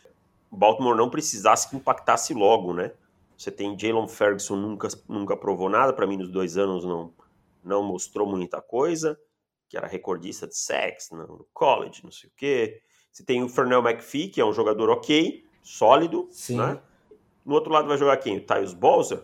[0.52, 2.92] Baltimore não precisasse que impactasse logo, né?
[3.36, 7.12] Você tem Jalen Ferguson, nunca, nunca provou nada, para mim nos dois anos não,
[7.64, 9.20] não mostrou muita coisa,
[9.68, 12.82] que era recordista de sacks no college, não sei o quê.
[13.12, 16.58] Você tem o Fernell McPhee, que é um jogador ok, sólido, Sim.
[16.58, 16.80] né?
[17.46, 18.38] No outro lado vai jogar quem?
[18.38, 19.24] O Tyus Bowser,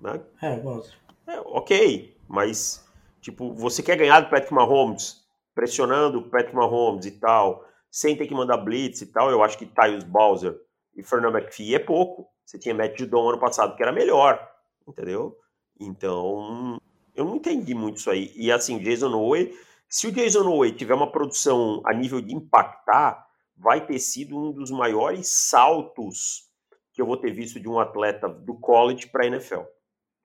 [0.00, 0.20] né?
[0.42, 0.94] É, Bowser.
[1.26, 2.84] É, ok, mas,
[3.20, 8.26] tipo, você quer ganhar do Patrick Mahomes, pressionando o Patrick Mahomes e tal, sem ter
[8.26, 10.60] que mandar blitz e tal, eu acho que Tyus Bowser
[10.96, 12.28] e Fernando McPhee é pouco.
[12.44, 14.50] Você tinha Matt Judon ano passado, que era melhor,
[14.86, 15.38] entendeu?
[15.80, 16.78] Então,
[17.14, 18.32] eu não entendi muito isso aí.
[18.34, 19.56] E assim, Jason Owe,
[19.88, 24.52] se o Jason Owe tiver uma produção a nível de impactar, vai ter sido um
[24.52, 26.50] dos maiores saltos
[26.94, 29.62] que eu vou ter visto de um atleta do college para a NFL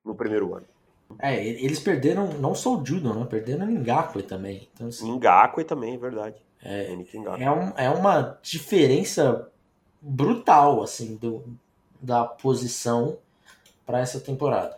[0.05, 0.67] no primeiro ano.
[1.17, 3.25] É, eles perderam não só o Judon, né?
[3.25, 4.69] Perderam o Ngakwe também.
[4.73, 6.35] Então, assim, Ngakwe também, é verdade.
[6.63, 6.93] É,
[7.39, 9.49] é, um, é uma diferença
[9.99, 11.43] brutal, assim, do,
[11.99, 13.17] da posição
[13.85, 14.77] para essa temporada.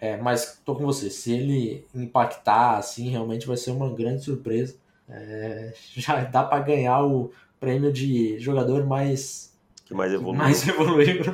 [0.00, 4.74] É, mas tô com você, se ele impactar, assim, realmente vai ser uma grande surpresa.
[5.08, 9.49] É, já dá para ganhar o prêmio de jogador mais
[9.90, 10.38] que mais evoluiu.
[10.38, 11.24] Mais evoluiu.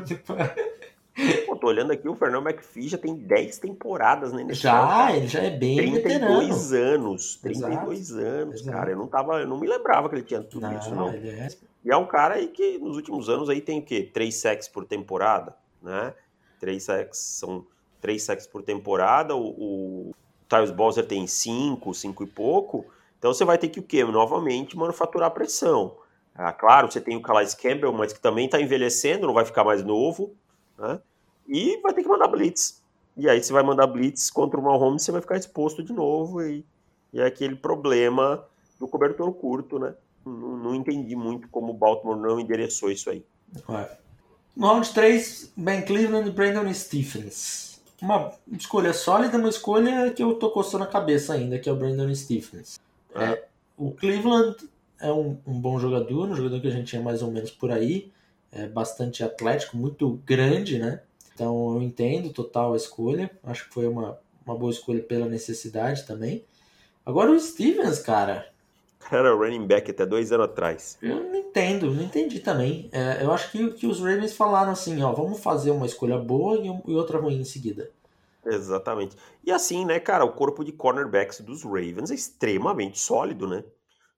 [1.47, 4.62] Pô, tô olhando aqui, o Fernando McPhee já tem 10 temporadas né, NFL.
[4.62, 7.07] Já, ele já é bem 32 veterano.
[7.09, 7.37] anos.
[7.37, 8.27] 32 Exato.
[8.27, 8.77] anos, Exato.
[8.77, 8.90] cara.
[8.90, 11.11] Eu não tava, eu não me lembrava que ele tinha tudo não, isso, não.
[11.11, 11.49] É...
[11.85, 14.11] E é um cara aí que nos últimos anos aí tem o quê?
[14.12, 16.14] 3 sacks por temporada, né?
[16.59, 17.66] 3 sacks, são
[18.01, 19.37] 3 sacks por temporada.
[19.37, 20.14] O, o
[20.49, 22.87] Tyus Bowser tem 5, 5 e pouco.
[23.19, 24.03] Então você vai ter que o quê?
[24.05, 25.97] Novamente manufaturar pressão.
[26.38, 29.64] Ah, claro, você tem o Calais Campbell, mas que também está envelhecendo, não vai ficar
[29.64, 30.35] mais novo,
[30.79, 31.01] né?
[31.49, 32.83] E vai ter que mandar blitz.
[33.16, 36.42] E aí você vai mandar blitz contra o Mahomes, você vai ficar exposto de novo
[36.42, 36.64] e,
[37.12, 38.44] e é aquele problema
[38.79, 39.94] do cobertor curto, né?
[40.25, 43.25] Não, não, entendi muito como o Baltimore não endereçou isso aí.
[44.55, 47.81] No round 3, Ben Cleveland e Brandon Stephens.
[48.03, 51.77] Uma escolha sólida, uma escolha que eu tô coçando a cabeça ainda, que é o
[51.77, 52.79] Brandon Stephens.
[53.14, 53.25] É.
[53.25, 54.57] É, o Cleveland
[55.01, 57.71] é um, um, bom jogador, um jogador que a gente tinha mais ou menos por
[57.71, 58.11] aí,
[58.53, 61.03] é bastante atlético, muito grande, né?
[61.35, 66.07] Então eu entendo total a escolha, acho que foi uma, uma boa escolha pela necessidade
[66.07, 66.45] também.
[67.05, 68.49] Agora o Stevens, cara.
[68.99, 70.99] Cara, era running back até dois anos atrás.
[71.01, 72.89] Eu não entendo, não entendi também.
[72.91, 76.59] É, eu acho que, que os Ravens falaram assim, ó, vamos fazer uma escolha boa
[76.59, 77.91] e, e outra ruim em seguida.
[78.45, 79.17] Exatamente.
[79.45, 83.63] E assim, né, cara, o corpo de cornerbacks dos Ravens é extremamente sólido, né?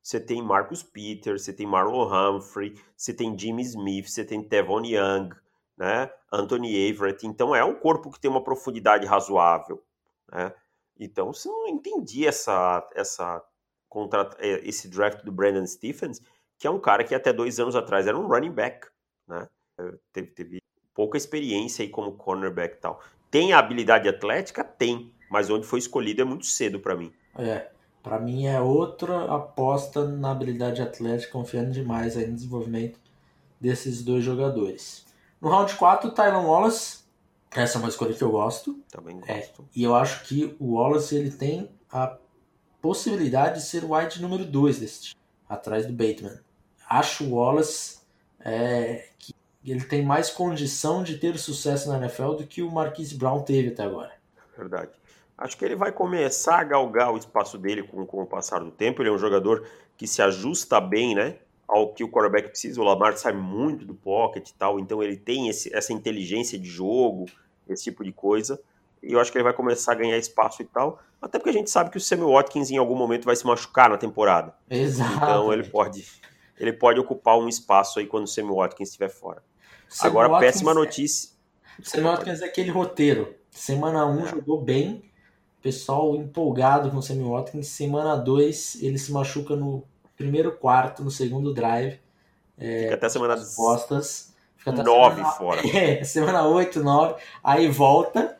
[0.08, 4.82] Você tem Marcus Peters, você tem Marlon Humphrey, você tem Jimmy Smith, você tem Tevon
[4.82, 5.28] Young,
[5.76, 6.10] né?
[6.32, 7.26] Anthony Everett.
[7.26, 9.84] Então é um corpo que tem uma profundidade razoável,
[10.32, 10.54] né?
[10.98, 13.44] Então você não entendi essa, essa
[13.86, 16.22] contra, é, esse draft do Brandon Stephens,
[16.58, 18.88] que é um cara que até dois anos atrás era um running back,
[19.26, 19.46] né?
[19.78, 20.62] É, teve, teve
[20.94, 23.02] pouca experiência aí como cornerback e tal.
[23.30, 24.64] Tem a habilidade atlética?
[24.64, 27.12] Tem, mas onde foi escolhido é muito cedo para mim.
[27.36, 27.70] É,
[28.02, 32.98] para mim é outra aposta na habilidade atlética, confiando demais aí no desenvolvimento
[33.60, 35.06] desses dois jogadores.
[35.40, 36.98] No round 4, o Tyron Wallace.
[37.50, 38.78] Essa é uma escolha que eu gosto.
[38.90, 39.62] Também é, gosto.
[39.62, 42.16] É, e eu acho que o Wallace ele tem a
[42.80, 46.38] possibilidade de ser o wide número 2 desse time, atrás do Bateman.
[46.88, 47.98] Acho o Wallace
[48.40, 49.34] é, que
[49.64, 53.68] ele tem mais condição de ter sucesso na NFL do que o Marquise Brown teve
[53.68, 54.12] até agora.
[54.56, 54.90] Verdade.
[55.38, 58.72] Acho que ele vai começar a galgar o espaço dele com, com o passar do
[58.72, 59.00] tempo.
[59.00, 59.64] Ele é um jogador
[59.96, 61.36] que se ajusta bem, né?
[61.66, 62.80] Ao que o quarterback precisa.
[62.80, 66.68] O Lamar sai muito do pocket e tal, então ele tem esse, essa inteligência de
[66.68, 67.26] jogo,
[67.68, 68.60] esse tipo de coisa.
[69.00, 70.98] E eu acho que ele vai começar a ganhar espaço e tal.
[71.22, 73.88] Até porque a gente sabe que o Sammy Watkins em algum momento vai se machucar
[73.88, 74.54] na temporada.
[74.68, 75.14] Exato.
[75.14, 76.04] Então ele pode,
[76.58, 79.42] ele pode ocupar um espaço aí quando o Sammy Watkins estiver fora.
[80.00, 81.30] Agora, Watkins péssima é- notícia.
[81.78, 81.82] É...
[81.84, 83.34] Sammy Watkins é aquele roteiro.
[83.50, 84.30] Semana 1 um é.
[84.30, 85.07] jogou bem,
[85.62, 87.68] pessoal empolgado com o Sammy Watkins.
[87.68, 89.84] Semana 2, ele se machuca no
[90.16, 91.98] primeiro quarto, no segundo drive.
[92.58, 94.34] É, fica até semana costas.
[94.56, 95.62] Fica até 9 semana, fora.
[95.74, 97.14] É, semana 8, 9.
[97.42, 98.36] Aí volta.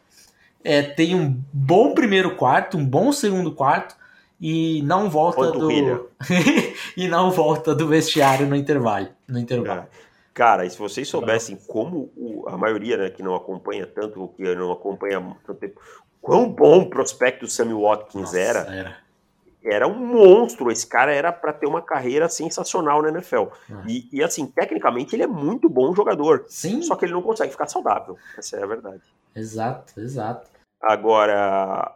[0.65, 3.97] É, tem um bom primeiro quarto, um bom segundo quarto.
[4.41, 5.69] E não volta do.
[6.97, 9.09] e não volta do vestiário no intervalo.
[9.27, 9.81] No intervalo.
[9.81, 10.09] É.
[10.39, 14.55] Cara, e se vocês soubessem como o, a maioria né, que não acompanha tanto, que
[14.55, 15.81] não acompanha tanto tempo,
[16.21, 18.97] quão bom prospecto o Sammy Watkins Nossa, era, era,
[19.65, 19.89] era.
[19.89, 20.71] um monstro.
[20.71, 23.45] Esse cara era para ter uma carreira sensacional na NFL.
[23.71, 23.85] Ah.
[23.87, 26.45] E, e, assim, tecnicamente ele é muito bom jogador.
[26.49, 26.83] Sim.
[26.83, 28.17] Só que ele não consegue ficar saudável.
[28.37, 29.03] Essa é a verdade.
[29.35, 30.49] Exato, exato.
[30.81, 31.95] Agora,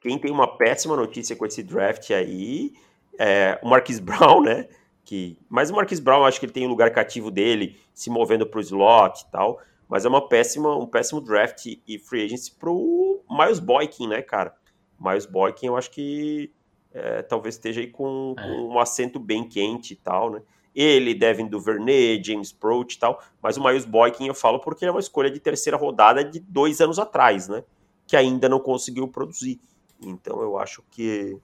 [0.00, 2.74] quem tem uma péssima notícia com esse draft aí
[3.18, 4.68] é o Marquis Brown, né?
[5.04, 8.46] Que, mas o Marquis Brown, acho que ele tem um lugar cativo dele, se movendo
[8.46, 9.60] para o slot e tal.
[9.88, 14.54] Mas é uma péssima, um péssimo draft e free agency pro Miles Boykin, né, cara?
[14.98, 16.52] Miles Boykin, eu acho que
[16.92, 18.42] é, talvez esteja aí com, é.
[18.42, 20.42] com, um assento bem quente e tal, né?
[20.74, 24.90] Ele, Devin Duvernay, James Prout e tal, mas o Miles Boykin eu falo porque ele
[24.90, 27.62] é uma escolha de terceira rodada de dois anos atrás, né?
[28.06, 29.60] Que ainda não conseguiu produzir.
[30.00, 31.36] Então eu acho que,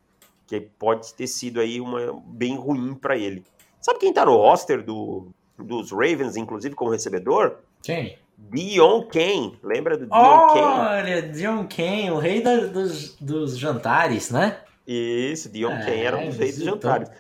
[0.47, 3.45] que pode ter sido aí uma bem ruim para ele.
[3.81, 7.59] Sabe quem tá no roster do, dos Ravens, inclusive como recebedor?
[7.83, 8.19] Quem?
[8.39, 9.59] Dion Kane.
[9.63, 10.89] Lembra do Dion Olha, Kane?
[10.89, 14.59] Olha, Dion Kane, o rei da, dos, dos jantares, né?
[14.87, 17.11] Isso, Dion é, Kane era um reis dos jantares.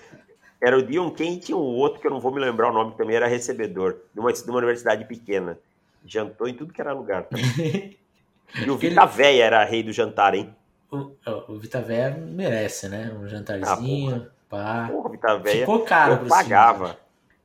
[0.60, 2.72] Era o Dion Kane e tinha um outro que eu não vou me lembrar o
[2.72, 5.58] nome, também era recebedor, de uma, de uma universidade pequena.
[6.06, 7.26] Jantou em tudo que era lugar.
[7.34, 10.54] e o Vita Véia era rei do jantar, hein?
[10.90, 11.10] O,
[11.48, 13.12] o Vita Véia merece, né?
[13.20, 14.26] Um jantarzinho.
[14.26, 14.88] Ah, Pá.
[14.90, 15.60] Porra, Vita Véia.
[15.60, 16.96] Ficou caro eu pagava.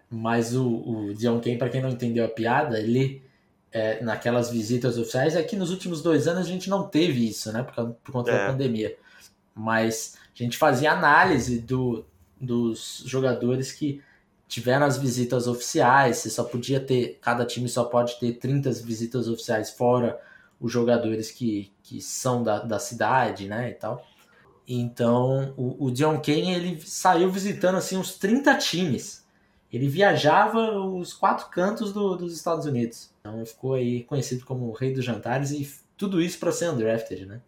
[0.10, 3.22] Mas o, o Dion Kane, para quem não entendeu a piada, ele
[3.74, 7.52] é, naquelas visitas oficiais, é que nos últimos dois anos a gente não teve isso,
[7.52, 7.64] né?
[7.64, 8.38] Por, por conta é.
[8.38, 8.96] da pandemia.
[9.56, 12.06] Mas a gente fazia análise do,
[12.40, 14.02] dos jogadores que
[14.48, 16.18] tiveram as visitas oficiais.
[16.18, 20.20] Você só podia ter, cada time só pode ter 30 visitas oficiais, fora
[20.60, 23.72] os jogadores que, que são da, da cidade, né?
[23.72, 24.06] E tal.
[24.68, 29.26] Então, o, o John Kane, ele saiu visitando assim uns 30 times.
[29.72, 33.12] Ele viajava os quatro cantos do, dos Estados Unidos.
[33.26, 37.26] Então, ficou aí conhecido como o rei dos jantares e tudo isso para ser undrafted,
[37.26, 37.42] né?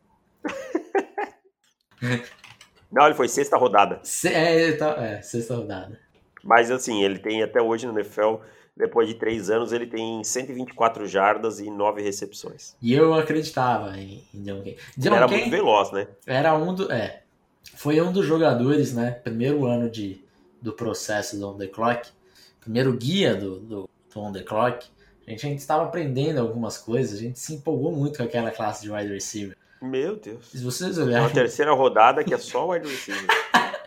[2.90, 4.00] Não, ele foi sexta rodada.
[4.02, 6.00] Se, é, tá, é, sexta rodada.
[6.42, 8.36] Mas assim, ele tem até hoje no NFL
[8.78, 12.76] depois de três anos, ele tem 124 jardas e nove recepções.
[12.82, 14.78] E eu acreditava em, em John Kane.
[14.98, 16.08] John era Kane muito veloz, né?
[16.26, 16.90] Era um do.
[16.90, 17.24] É.
[17.74, 19.12] Foi um dos jogadores, né?
[19.12, 20.24] Primeiro ano de,
[20.62, 22.10] do processo do On The Clock.
[22.62, 24.88] Primeiro guia do, do, do On The Clock.
[25.28, 27.17] A gente, estava aprendendo algumas coisas.
[27.17, 29.57] A gente se empolgou muito com aquela classe de wide receiver.
[29.82, 30.49] Meu Deus.
[30.51, 31.17] Se vocês olharem.
[31.17, 33.26] É uma terceira rodada que é só wide receiver.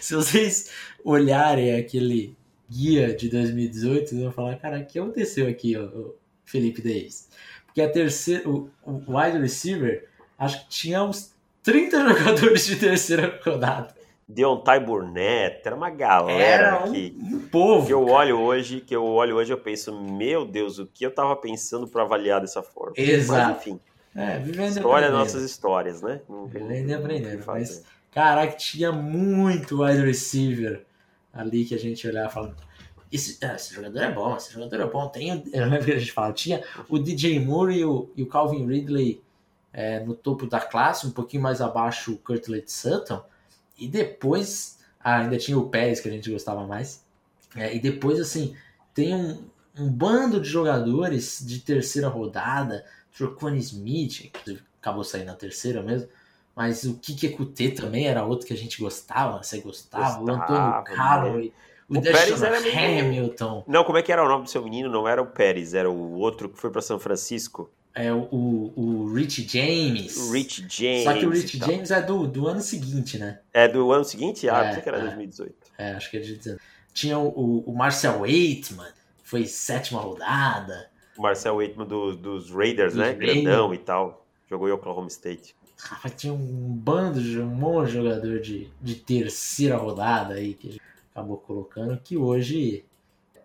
[0.00, 0.70] Se vocês
[1.02, 2.36] olharem aquele
[2.68, 6.14] guia de 2018, vocês vão falar, cara, o que aconteceu aqui, o
[6.44, 7.28] Felipe Davis?
[7.66, 10.06] Porque a terceira, o, o wide receiver,
[10.38, 11.32] acho que tinha uns
[11.62, 13.94] 30 jogadores de terceira rodada.
[14.34, 18.16] Deontay Burnett, era uma galera era um, que, um povo, que eu cara.
[18.18, 21.86] olho hoje, que eu olho hoje eu penso, meu Deus, o que eu tava pensando
[21.88, 22.92] para avaliar dessa forma.
[22.96, 23.48] Exato.
[23.48, 23.80] Mas enfim.
[24.14, 26.20] É, vivendo História nossas histórias, né?
[26.28, 27.44] Não vivendo e aprendendo.
[27.46, 30.84] Mas, caraca, tinha muito wide receiver
[31.32, 32.56] ali que a gente olhava falando.
[33.12, 35.08] Esse, ah, esse jogador é bom, esse jogador é bom.
[35.08, 38.22] Tem, o- eu lembro que a gente falava, tinha o DJ Moore e o, e
[38.22, 39.22] o Calvin Ridley
[39.72, 43.22] é, no topo da classe, um pouquinho mais abaixo o Curtlet Sutton,
[43.80, 47.04] e depois ah, ainda tinha o Pérez que a gente gostava mais,
[47.56, 48.54] É, e depois assim
[48.94, 49.42] tem um,
[49.76, 52.84] um bando de jogadores de terceira rodada,
[53.16, 56.08] Troquan Smith, inclusive acabou saindo na terceira mesmo,
[56.54, 60.84] mas o Kikekute também era outro que a gente gostava, você gostava, o Gostava, Antônio
[60.96, 61.52] Callaway,
[61.88, 64.88] o, O Pérez era Hamilton, Não, como é que era o nome do seu menino?
[64.88, 67.70] Não era o Pérez, era o outro que foi para São Francisco.
[67.94, 70.30] É, o, o, o Rich James.
[70.30, 71.04] Rich James.
[71.04, 71.58] Só que o Rich.
[71.58, 73.40] James é do, do ano seguinte, né?
[73.52, 74.48] É do ano seguinte?
[74.48, 75.02] Ah, É, pensei que era é.
[75.02, 75.54] 2018.
[75.78, 76.60] É, acho que é de 19.
[76.92, 78.86] Tinha o, o, Marcel Waitman,
[79.22, 80.88] que foi sétima rodada.
[81.16, 83.10] O Marcel Waitman do- dos Raiders, Dos né?
[83.10, 83.32] Raiders.
[83.42, 84.26] Grandão e tal.
[84.48, 85.54] Jogou em Oklahoma State.
[85.78, 90.68] Rapaz, tinha um bando de um monte de jogador de, de terceira rodada aí que
[90.68, 90.82] a gente
[91.12, 92.84] acabou colocando, que hoje.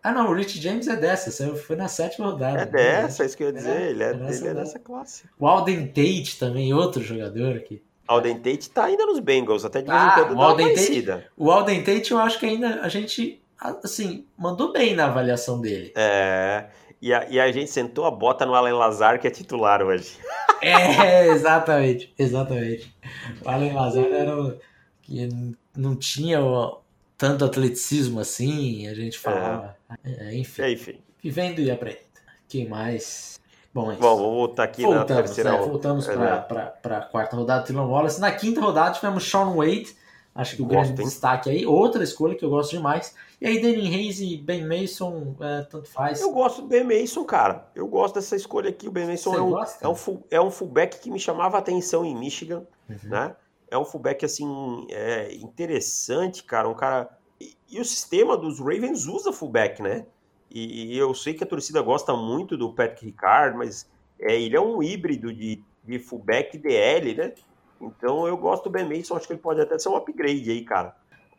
[0.06, 2.62] Ah não, o Rich James é dessa, foi na sétima rodada.
[2.62, 3.70] É dessa, é isso que eu ia dizer.
[3.72, 5.24] É, ele é, é nessa ele é dessa classe.
[5.40, 7.82] O Alden Tate também, outro jogador que.
[8.08, 11.24] Alden Tate tá ainda nos Bengals, até de vez Ah, em quando o Alden Tate-.
[11.36, 13.42] O Alden Tate eu acho que ainda a gente,
[13.84, 15.92] assim, mandou bem na avaliação dele.
[15.96, 16.66] É.
[17.02, 20.20] E a, e a gente sentou a bota no Allen Lazar, que é titular hoje.
[20.62, 22.96] É, exatamente, exatamente.
[23.44, 24.56] O Allen Lazar era o
[25.02, 25.28] que
[25.76, 26.78] não tinha o-
[27.18, 29.76] tanto atleticismo assim, a gente falava.
[30.04, 31.00] É, enfim, Enfim.
[31.22, 32.04] vivendo e aprendendo.
[32.48, 33.40] Quem mais?
[33.74, 34.02] Bom, é isso.
[34.02, 35.58] Bom, vamos voltar aqui na voltamos, terceira né?
[35.58, 38.22] voltamos É, para a quarta rodada do Dylan Wallace.
[38.22, 39.96] Na quinta rodada tivemos Sean Wade,
[40.34, 41.66] acho que o Gosto, grande destaque aí.
[41.66, 43.14] Outra escolha que eu gosto demais.
[43.42, 46.22] E aí, Danny Hayes e Ben Mason, é, tanto faz.
[46.22, 47.68] Eu gosto do Ben Mason, cara.
[47.76, 48.88] Eu gosto dessa escolha aqui.
[48.88, 51.60] O Ben Mason é um, é, um full, é um fullback que me chamava a
[51.60, 52.98] atenção em Michigan, Uhum.
[53.10, 53.36] né?
[53.70, 56.68] É um fullback, assim, é, interessante, cara.
[56.70, 57.10] Um cara...
[57.40, 60.06] E, e o sistema dos Ravens usa fullback, né?
[60.50, 63.90] E, e eu sei que a torcida gosta muito do Patrick Ricard, mas
[64.20, 67.34] é, ele é um híbrido de, de fullback e DL, né?
[67.82, 69.16] Então eu gosto do Ben Mason.
[69.16, 70.96] Acho que ele pode até ser um upgrade aí, cara.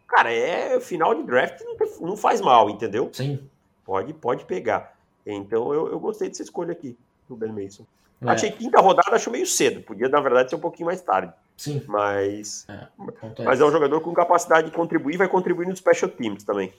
[0.07, 3.09] Cara, é final de draft, não, não faz mal, entendeu?
[3.12, 3.49] Sim.
[3.85, 4.97] Pode, pode pegar.
[5.24, 6.97] Então eu, eu gostei dessa escolha aqui,
[7.29, 7.85] do Ben Mason.
[8.22, 9.83] É, Achei quinta rodada, acho meio cedo.
[9.83, 11.33] Podia, na verdade, ser um pouquinho mais tarde.
[11.57, 11.82] Sim.
[11.86, 12.86] Mas, é
[13.44, 16.72] mas é um jogador com capacidade de contribuir e vai contribuir nos special teams também.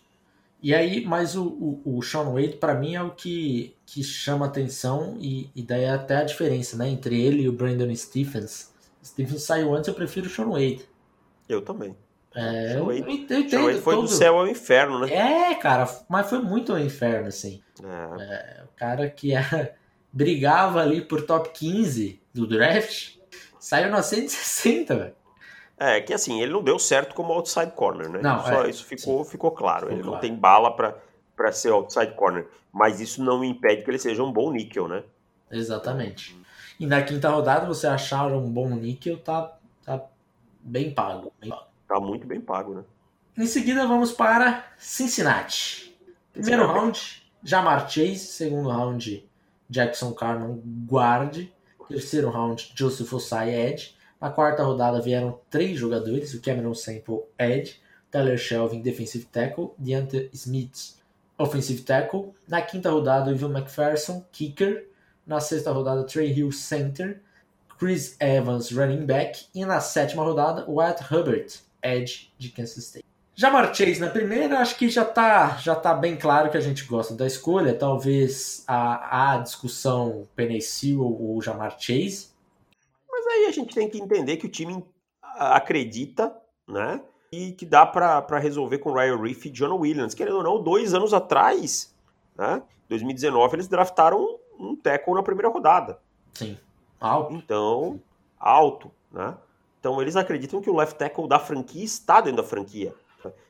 [0.62, 4.46] E aí, mas o, o, o Sean Wade, pra mim, é o que, que chama
[4.48, 6.90] atenção, e, e daí é até a diferença, né?
[6.90, 8.72] Entre ele e o Brandon Stephens.
[9.04, 10.82] Stephens saiu antes, eu prefiro o Sean Wade.
[11.48, 11.96] Eu também.
[12.36, 15.14] É, Sean Wade- eu entendo Então ele foi todo- do céu ao inferno, né?
[15.14, 17.62] É, cara, mas foi muito um inferno, assim.
[18.20, 18.64] É.
[18.64, 19.76] O cara que era-
[20.12, 23.17] brigava ali por top 15 do draft,
[23.60, 25.16] saiu na 160, velho.
[25.80, 28.20] É, que assim, ele não deu certo como outside corner, né?
[28.22, 29.82] Não, Só é, isso ficou, ficou claro.
[29.82, 30.22] Ficou ele não claro.
[30.22, 30.98] tem bala pra,
[31.36, 32.48] pra ser outside corner.
[32.74, 35.04] Mas isso não impede que ele seja um bom níquel, né?
[35.52, 36.36] Exatamente.
[36.80, 39.56] E na quinta rodada, você achar um bom níquel, tá,
[39.86, 40.04] tá
[40.62, 41.32] bem pago.
[41.40, 41.68] bem pago.
[41.88, 42.84] Tá muito bem pago, né?
[43.38, 45.96] Em seguida, vamos para Cincinnati.
[46.34, 46.80] Primeiro Cincinnati.
[46.80, 48.18] round, Jamar Chase.
[48.18, 49.30] Segundo round,
[49.70, 51.48] Jackson Carman, guard.
[51.88, 53.96] Terceiro round, Joseph Osai, edge.
[54.20, 57.80] Na quarta rodada vieram três jogadores, o Cameron Sample, edge.
[58.12, 59.74] Tyler Shelvin, defensive tackle.
[59.78, 60.96] Deante Smith,
[61.38, 62.34] offensive tackle.
[62.48, 64.86] Na quinta rodada, Ivan McPherson, kicker.
[65.26, 67.22] Na sexta rodada, Trey Hill, center.
[67.78, 69.46] Chris Evans, running back.
[69.54, 73.07] E na sétima rodada, Wyatt Hubbard, edge de Kansas State.
[73.40, 76.86] Jamar Chase na primeira, acho que já tá, já tá bem claro que a gente
[76.86, 77.72] gosta da escolha.
[77.72, 80.28] Talvez a, a discussão
[80.60, 82.30] Sewell ou Jamar Chase.
[83.08, 84.84] Mas aí a gente tem que entender que o time
[85.22, 86.36] acredita,
[86.68, 87.00] né?
[87.32, 90.16] E que dá pra resolver com Ryan Reef e John Williams.
[90.16, 91.96] Querendo ou não, dois anos atrás,
[92.36, 92.64] né?
[92.90, 96.00] 2019, eles draftaram um tackle na primeira rodada.
[96.34, 96.58] Sim.
[97.00, 97.36] Alto.
[97.36, 98.02] Então,
[98.40, 99.38] alto, né?
[99.80, 102.96] Então eles acreditam que o left tackle da franquia está dentro da franquia.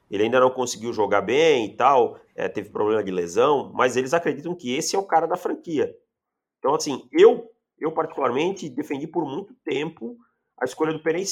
[0.10, 4.14] Ele ainda não conseguiu jogar bem e tal, é, teve problema de lesão, mas eles
[4.14, 5.94] acreditam que esse é o cara da franquia.
[6.60, 10.18] Então, assim, eu, eu particularmente defendi por muito tempo
[10.60, 11.24] a escolha do Penny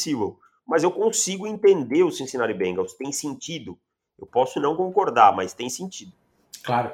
[0.68, 3.78] mas eu consigo entender o Cincinnati Bengals, tem sentido.
[4.18, 6.12] Eu posso não concordar, mas tem sentido.
[6.64, 6.92] Claro.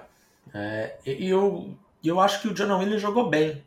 [0.54, 1.74] É, e eu,
[2.04, 3.64] eu acho que o John Williams jogou bem.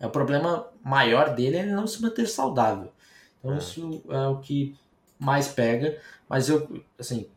[0.00, 2.90] É, o problema maior dele é ele não se manter saudável.
[3.38, 3.58] Então É.
[3.58, 4.76] isso é o que
[5.18, 6.00] mais pega.
[6.28, 7.28] Mas eu, assim,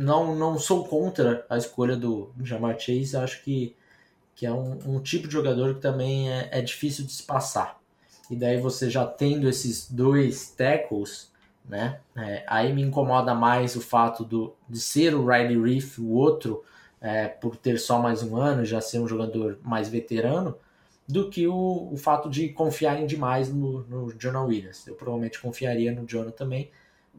[0.00, 3.16] não, não sou contra a escolha do Jamar Chase.
[3.16, 3.76] Acho que,
[4.34, 7.78] que é um, um tipo de jogador que também é, é difícil de se passar.
[8.30, 11.30] E daí você já tendo esses dois tackles,
[11.68, 12.00] né?
[12.16, 16.64] É, aí me incomoda mais o fato do, de ser o Riley Reef, o outro,
[17.00, 20.56] é, por ter só mais um ano, já ser um jogador mais veterano,
[21.06, 24.86] do que o, o fato de confiarem demais no, no Jonah Williams.
[24.86, 26.70] Eu provavelmente confiaria no Jonah também.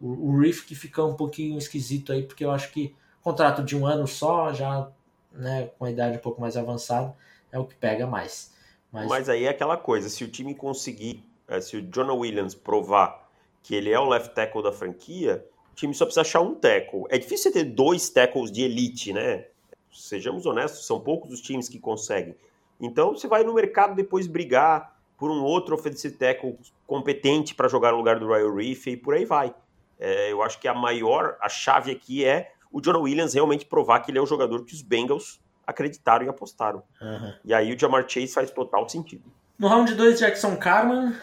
[0.02, 3.86] O, o que fica um pouquinho esquisito aí, porque eu acho que contrato de um
[3.86, 4.90] ano só, já
[5.32, 7.16] né, com a idade um pouco mais avançada,
[7.52, 8.54] é o que pega mais.
[8.92, 12.56] Mas, Mas aí é aquela coisa, se o time conseguir, é, se o Jonah Williams
[12.56, 13.30] provar
[13.64, 17.04] que ele é o left tackle da franquia, o time só precisa achar um tackle.
[17.10, 19.46] É difícil ter dois tackles de elite, né?
[19.94, 22.36] Sejamos honestos, são poucos os times que conseguem.
[22.80, 27.92] Então você vai no mercado depois brigar por um outro offensive tackle competente para jogar
[27.92, 29.54] no lugar do Royal Reef e por aí vai.
[30.02, 34.00] É, eu acho que a maior, a chave aqui é o Jonah Williams realmente provar
[34.00, 36.82] que ele é o jogador que os Bengals acreditaram e apostaram.
[37.00, 37.34] Uhum.
[37.46, 39.24] E aí o Jamar Chase faz total sentido.
[39.60, 41.16] No round 2, Jackson Carman.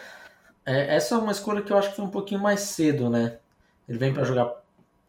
[0.65, 3.39] É, essa é uma escolha que eu acho que foi um pouquinho mais cedo, né?
[3.89, 4.53] Ele vem para jogar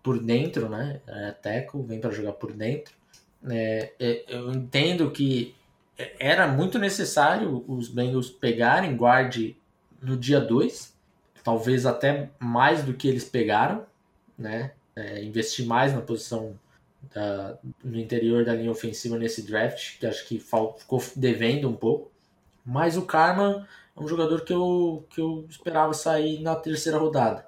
[0.02, 1.02] por dentro, né?
[1.06, 2.96] É teco, vem para jogar por dentro.
[3.48, 5.56] É, é, eu entendo que
[6.18, 9.56] era muito necessário os Bengals pegarem guarde
[10.02, 10.98] no dia 2,
[11.44, 13.86] talvez até mais do que eles pegaram,
[14.38, 14.72] né?
[14.96, 16.58] É, investir mais na posição
[17.14, 22.12] da, no interior da linha ofensiva nesse draft, que acho que ficou devendo um pouco.
[22.66, 27.46] Mas o Karma é um jogador que eu, que eu esperava sair na terceira rodada.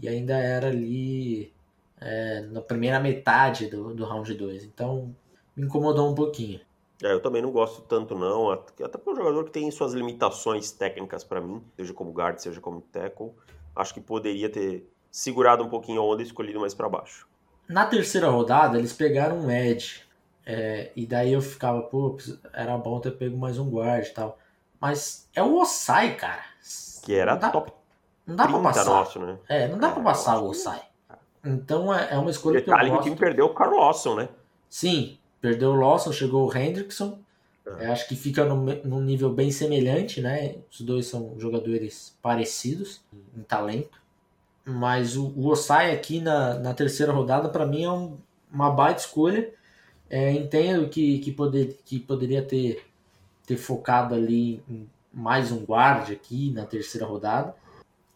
[0.00, 1.52] E ainda era ali
[2.00, 4.64] é, na primeira metade do, do round 2.
[4.64, 5.14] Então
[5.56, 6.60] me incomodou um pouquinho.
[7.02, 9.92] É, eu também não gosto tanto não, até porque é um jogador que tem suas
[9.92, 13.32] limitações técnicas para mim, seja como guard, seja como tackle.
[13.74, 17.26] Acho que poderia ter segurado um pouquinho a onda e escolhido mais para baixo.
[17.68, 20.02] Na terceira rodada, eles pegaram um edge.
[20.44, 22.16] É, e daí eu ficava, pô,
[22.52, 24.38] era bom ter pego mais um guard e tal.
[24.80, 26.44] Mas é o Osai, cara.
[27.02, 27.72] Que era dá, top
[28.26, 28.84] Não dá pra passar.
[28.84, 29.38] Nosso, né?
[29.48, 30.82] É, não dá é, pra passar o Osai.
[31.44, 33.02] Então é, é uma escolha Detalhe que eu gosto.
[33.02, 34.28] que o time perdeu o Carl Lawson, né?
[34.68, 37.18] Sim, perdeu o Lawson, chegou o Hendrickson.
[37.78, 37.86] É.
[37.86, 40.56] acho que fica num nível bem semelhante, né?
[40.70, 43.00] Os dois são jogadores parecidos
[43.36, 44.00] em talento.
[44.64, 48.16] Mas o, o Osai aqui na, na terceira rodada, para mim, é um,
[48.52, 49.52] uma baita escolha.
[50.10, 52.84] É, entendo que, que, poder, que poderia ter,
[53.46, 57.54] ter focado ali em mais um guarda aqui na terceira rodada.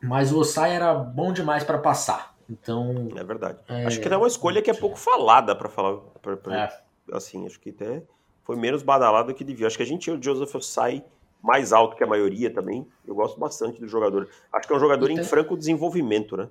[0.03, 2.35] Mas o Osai era bom demais para passar.
[2.49, 3.09] Então.
[3.16, 3.59] É verdade.
[3.68, 3.87] É...
[3.87, 5.99] Acho que é uma escolha que é pouco falada para falar.
[6.20, 6.86] Pra, pra, é.
[7.12, 8.02] Assim, acho que até
[8.44, 9.66] foi menos badalado do que devia.
[9.66, 11.04] Acho que a gente o Joseph Osai
[11.42, 12.86] mais alto que a maioria também.
[13.07, 14.28] Eu gosto bastante do jogador.
[14.52, 15.18] Acho que é um jogador tem...
[15.18, 16.48] em franco desenvolvimento, né?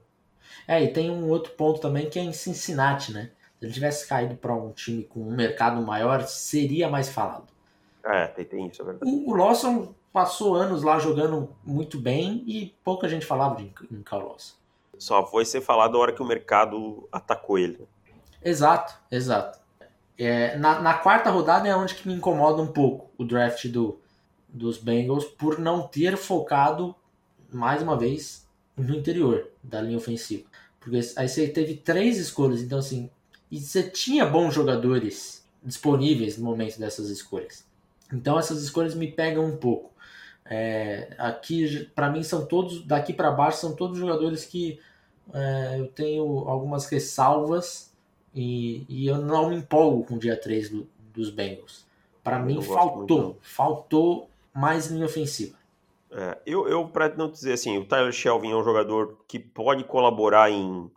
[0.67, 3.31] É, e tem um outro ponto também que é em Cincinnati, né?
[3.59, 7.47] Se ele tivesse caído para um time com um mercado maior, seria mais falado.
[8.03, 9.11] É, tem, tem isso, é verdade.
[9.11, 14.01] O, o Lawson passou anos lá jogando muito bem e pouca gente falava de, em
[14.01, 14.53] Carl Lawson.
[14.97, 17.85] Só foi ser falado na hora que o mercado atacou ele.
[18.41, 19.59] Exato, exato.
[20.17, 23.99] É, na, na, quarta rodada é onde que me incomoda um pouco o draft do,
[24.47, 26.95] dos Bengals por não ter focado
[27.51, 28.47] mais uma vez
[28.77, 30.45] no interior da linha ofensiva.
[30.79, 33.09] Porque aí você teve três escolhas, então assim,
[33.51, 37.65] e você tinha bons jogadores disponíveis no momento dessas escolhas.
[38.13, 39.91] Então essas escolhas me pegam um pouco.
[40.45, 44.79] É, aqui para mim são todos daqui para baixo são todos jogadores que
[45.33, 47.91] é, eu tenho algumas ressalvas
[48.35, 51.85] e, e, eu não me empolgo com o dia 3 do, dos Bengals.
[52.21, 55.57] Para mim faltou, faltou mais linha ofensiva.
[56.11, 59.83] É, eu, eu para não dizer assim, o Tyler Shelvin é um jogador que pode
[59.83, 60.91] colaborar em,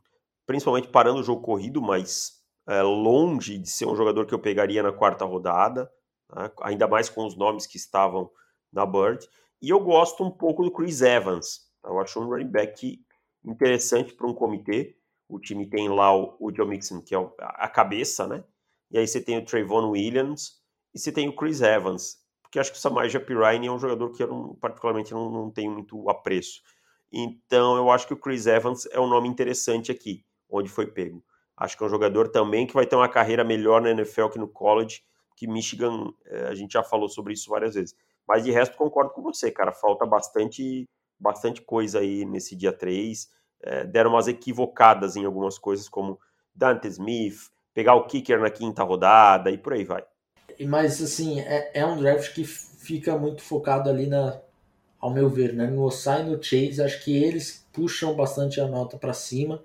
[0.47, 4.83] principalmente parando o jogo corrido, mas é, longe de ser um jogador que eu pegaria
[4.83, 5.91] na quarta rodada,
[6.35, 8.31] né, ainda mais com os nomes que estavam
[8.73, 9.27] na Bird.
[9.61, 11.69] E eu gosto um pouco do Chris Evans.
[11.85, 13.01] Eu acho um running back
[13.45, 14.97] interessante para um comitê.
[15.29, 18.45] O time tem lá o, o Joe Mixon, que é a cabeça, né?
[18.91, 20.63] E aí você tem o Trayvon Williams
[20.95, 24.11] e você tem o Chris Evans, porque acho que o Samaja Pirine é um jogador
[24.11, 26.63] que eu não, particularmente não, não tenho muito apreço.
[27.13, 31.23] Então eu acho que o Chris Evans é um nome interessante aqui, onde foi pego.
[31.57, 34.39] Acho que é um jogador também que vai ter uma carreira melhor na NFL que
[34.39, 35.03] no college,
[35.37, 37.95] que Michigan, é, a gente já falou sobre isso várias vezes.
[38.27, 43.29] Mas de resto concordo com você, cara, falta bastante, bastante coisa aí nesse dia 3.
[43.63, 46.19] É, deram umas equivocadas em algumas coisas, como
[46.55, 50.05] Dante Smith, pegar o kicker na quinta rodada e por aí vai
[50.67, 54.39] mas assim, é, é um draft que fica muito focado ali na,
[55.01, 55.67] ao meu ver, né?
[55.67, 59.63] No Osai e no Chase, acho que eles puxam bastante a nota para cima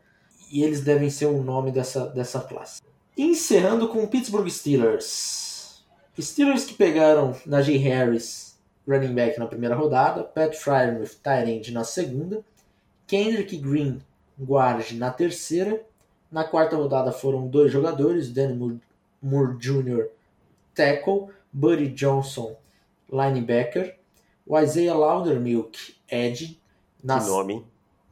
[0.52, 2.82] e eles devem ser o nome dessa, dessa classe.
[3.18, 5.84] Encerrando com o Pittsburgh Steelers.
[6.20, 11.84] Steelers que pegaram Najee Harris, running back na primeira rodada, Pat Fryermuth, tight end na
[11.84, 12.44] segunda,
[13.08, 14.02] Kendrick Green,
[14.40, 15.84] guard na terceira.
[16.32, 18.82] Na quarta rodada foram dois jogadores, Danny Moore,
[19.22, 20.08] Moore Jr.,
[20.74, 22.56] tackle, Buddy Johnson,
[23.12, 23.96] linebacker,
[24.46, 26.60] o Isaiah Loudermilk, edge.
[27.04, 27.20] Na...
[27.20, 27.66] Que nome,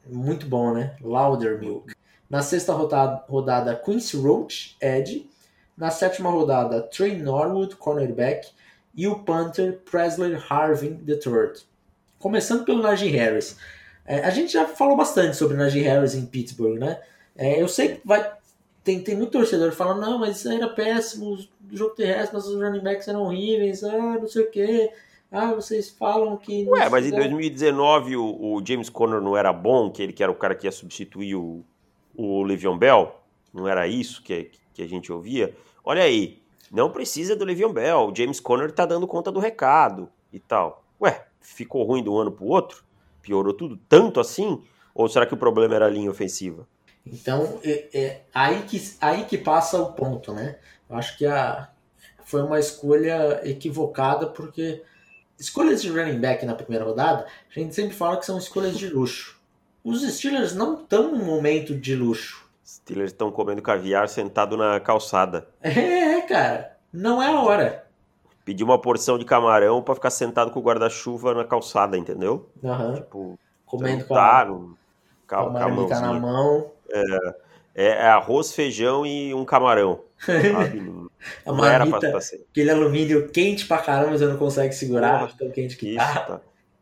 [0.06, 0.96] Muito bom, né?
[1.00, 1.94] Loudermilk.
[2.30, 5.28] Na sexta rodada, rodada Quincy Roach, edge.
[5.76, 8.48] Na sétima rodada, Trey Norwood, cornerback.
[8.94, 11.64] E o punter Presley Harvin III.
[12.18, 13.56] Começando pelo Najee Harris.
[14.04, 17.00] É, a gente já falou bastante sobre Najee Harris em Pittsburgh, né?
[17.36, 18.32] É, eu sei que vai,
[18.84, 22.82] tem, tem muito torcedor falando, não, mas era péssimo o jogo terrestre, mas os running
[22.82, 24.90] backs eram horríveis, ah, não sei o quê.
[25.30, 26.66] Ah, vocês falam que.
[26.68, 30.30] Ué, mas em 2019 o, o, James Conner não era bom, que ele que era
[30.30, 31.64] o cara que ia substituir o,
[32.14, 33.16] o Le'Veon Bell?
[33.54, 35.54] Não era isso que, que a gente ouvia?
[35.82, 40.10] Olha aí, não precisa do Le'Veon Bell, o James Conner tá dando conta do recado
[40.30, 40.84] e tal.
[41.00, 42.84] Ué, ficou ruim de um ano pro outro?
[43.22, 44.62] Piorou tudo tanto assim?
[44.94, 46.66] Ou será que o problema era a linha ofensiva?
[47.06, 50.56] Então, é, é, aí, que, aí que passa o ponto, né?
[50.88, 51.68] Eu acho que a,
[52.24, 54.82] foi uma escolha equivocada, porque
[55.38, 58.88] escolhas de running back na primeira rodada, a gente sempre fala que são escolhas de
[58.88, 59.40] luxo.
[59.82, 62.48] Os Steelers não estão num momento de luxo.
[62.64, 65.48] Steelers estão comendo caviar sentado na calçada.
[65.60, 66.76] É, cara.
[66.92, 67.81] Não é a hora.
[68.44, 72.50] Pedir uma porção de camarão para ficar sentado com o guarda-chuva na calçada, entendeu?
[72.62, 72.94] Uhum.
[72.94, 74.76] Tipo, comendo com a, no,
[75.28, 76.70] com a marmita na mão.
[76.90, 77.34] É,
[77.74, 80.00] é, é, arroz, feijão e um camarão.
[80.18, 80.82] Sabe?
[81.46, 82.18] A era pra, pra.
[82.18, 86.20] Aquele alumínio quente pra caramba, você não consegue segurar, Porra, tão quente que isso, tá.
[86.20, 86.40] tá.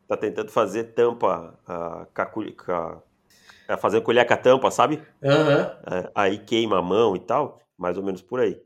[0.08, 0.16] tá.
[0.16, 5.02] tentando fazer tampa, uh, com a, fazer colher com a tampa, sabe?
[5.22, 6.10] Uhum.
[6.14, 8.58] aí queima a mão e tal, mais ou menos por aí.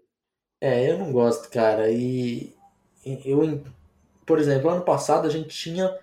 [0.61, 1.91] É, eu não gosto, cara.
[1.91, 2.55] E
[3.25, 3.63] eu,
[4.27, 5.97] por exemplo, ano passado a gente tinha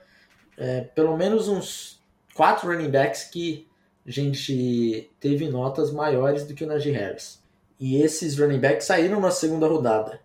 [0.58, 2.02] é, pelo menos uns
[2.36, 3.68] quatro running backs que
[4.06, 7.42] a gente teve notas maiores do que o Najee Harris.
[7.80, 10.20] E esses running backs saíram na segunda rodada.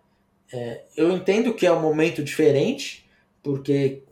[0.51, 3.09] É, eu entendo que é um momento diferente,
[3.43, 4.03] porque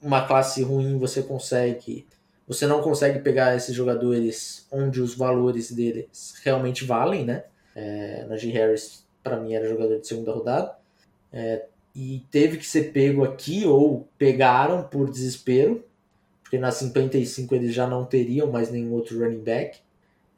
[0.00, 2.06] uma classe ruim você consegue.
[2.46, 7.44] Você não consegue pegar esses jogadores onde os valores deles realmente valem, né?
[7.74, 10.76] É, Najee Harris, para mim, era jogador de segunda rodada.
[11.32, 11.64] É,
[11.94, 15.84] e teve que ser pego aqui, ou pegaram por desespero,
[16.42, 19.78] porque na 55 eles já não teriam mais nenhum outro running back.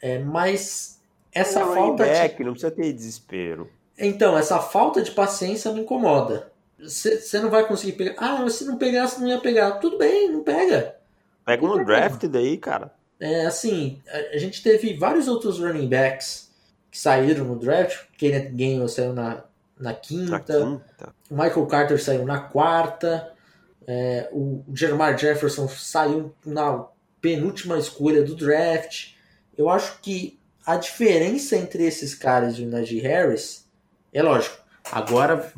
[0.00, 1.00] É, mas
[1.32, 2.04] essa não, falta.
[2.04, 2.44] Back, de...
[2.44, 3.70] Não precisa ter desespero.
[3.98, 6.52] Então, essa falta de paciência me incomoda.
[6.78, 8.14] Você não vai conseguir pegar.
[8.18, 9.72] Ah, se não pegasse, não ia pegar.
[9.72, 10.96] Tudo bem, não pega.
[11.44, 12.92] Pega um draft daí, cara.
[13.18, 14.02] É, assim,
[14.34, 16.50] a, gente teve vários outros running backs
[16.90, 18.04] que saíram no draft.
[18.18, 19.44] Kenneth Gainwell saiu na,
[19.78, 20.40] na quinta.
[20.40, 21.14] Quinta.
[21.30, 23.32] O Michael Carter saiu na quarta.
[23.86, 26.86] É, o Jermar Jefferson saiu na
[27.20, 29.14] penúltima escolha do draft.
[29.56, 33.68] Eu acho que a diferença entre esses caras e o Najee Harris
[34.12, 34.56] é lógico.
[34.90, 35.52] Agora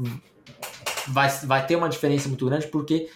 [1.09, 3.09] vai, vai ter uma diferença muito grande porque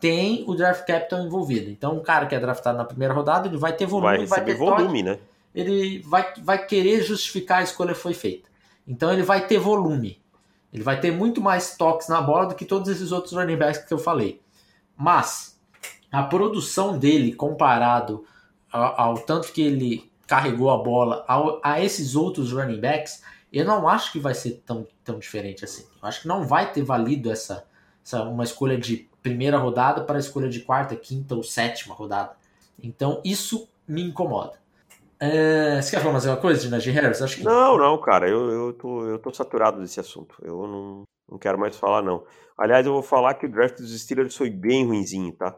[0.00, 1.70] tem o draft capital envolvido.
[1.70, 4.44] Então, um cara que é draftado na primeira rodada, ele vai ter volume, vai, vai
[4.44, 5.18] ter volume, toque, né?
[5.54, 8.48] Ele vai, vai querer justificar a escolha que foi feita.
[8.86, 10.20] Então, ele vai ter volume.
[10.72, 13.84] Ele vai ter muito mais toques na bola do que todos esses outros running backs
[13.84, 14.40] que eu falei.
[14.96, 15.58] Mas
[16.10, 18.24] a produção dele comparado
[18.70, 23.64] ao, ao tanto que ele carregou a bola ao, a esses outros running backs, eu
[23.64, 25.84] não acho que vai ser tão, tão diferente assim.
[26.00, 27.66] Eu acho que não vai ter valido essa,
[28.04, 32.36] essa uma escolha de primeira rodada para a escolha de quarta, quinta ou sétima rodada.
[32.80, 34.59] Então isso me incomoda.
[35.20, 37.20] É, você quer falar mais alguma coisa de Najee Harris?
[37.20, 38.26] Acho que não, não, cara.
[38.26, 40.34] Eu, eu, tô, eu tô saturado desse assunto.
[40.42, 42.24] Eu não, não quero mais falar, não.
[42.56, 45.54] Aliás, eu vou falar que o draft dos Steelers foi bem ruinzinho, tá?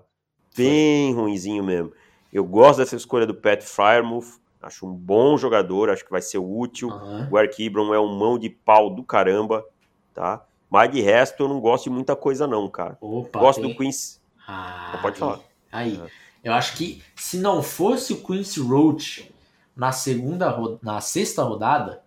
[0.56, 1.92] Bem ruinzinho mesmo.
[2.32, 4.40] Eu gosto dessa escolha do Pat Fryermuth.
[4.60, 6.88] Acho um bom jogador, acho que vai ser útil.
[6.88, 7.28] Uhum.
[7.30, 9.64] O Eric Ibram é um mão de pau do caramba,
[10.12, 10.44] tá?
[10.70, 12.96] Mas de resto, eu não gosto de muita coisa, não, cara.
[13.00, 13.70] Opa, gosto tem...
[13.70, 14.20] do Quincy.
[14.46, 15.40] Ah, pode falar.
[15.70, 16.00] Aí.
[16.04, 16.22] É.
[16.44, 19.31] Eu acho que se não fosse o Quincy Roach
[19.76, 22.02] na segunda, na sexta rodada,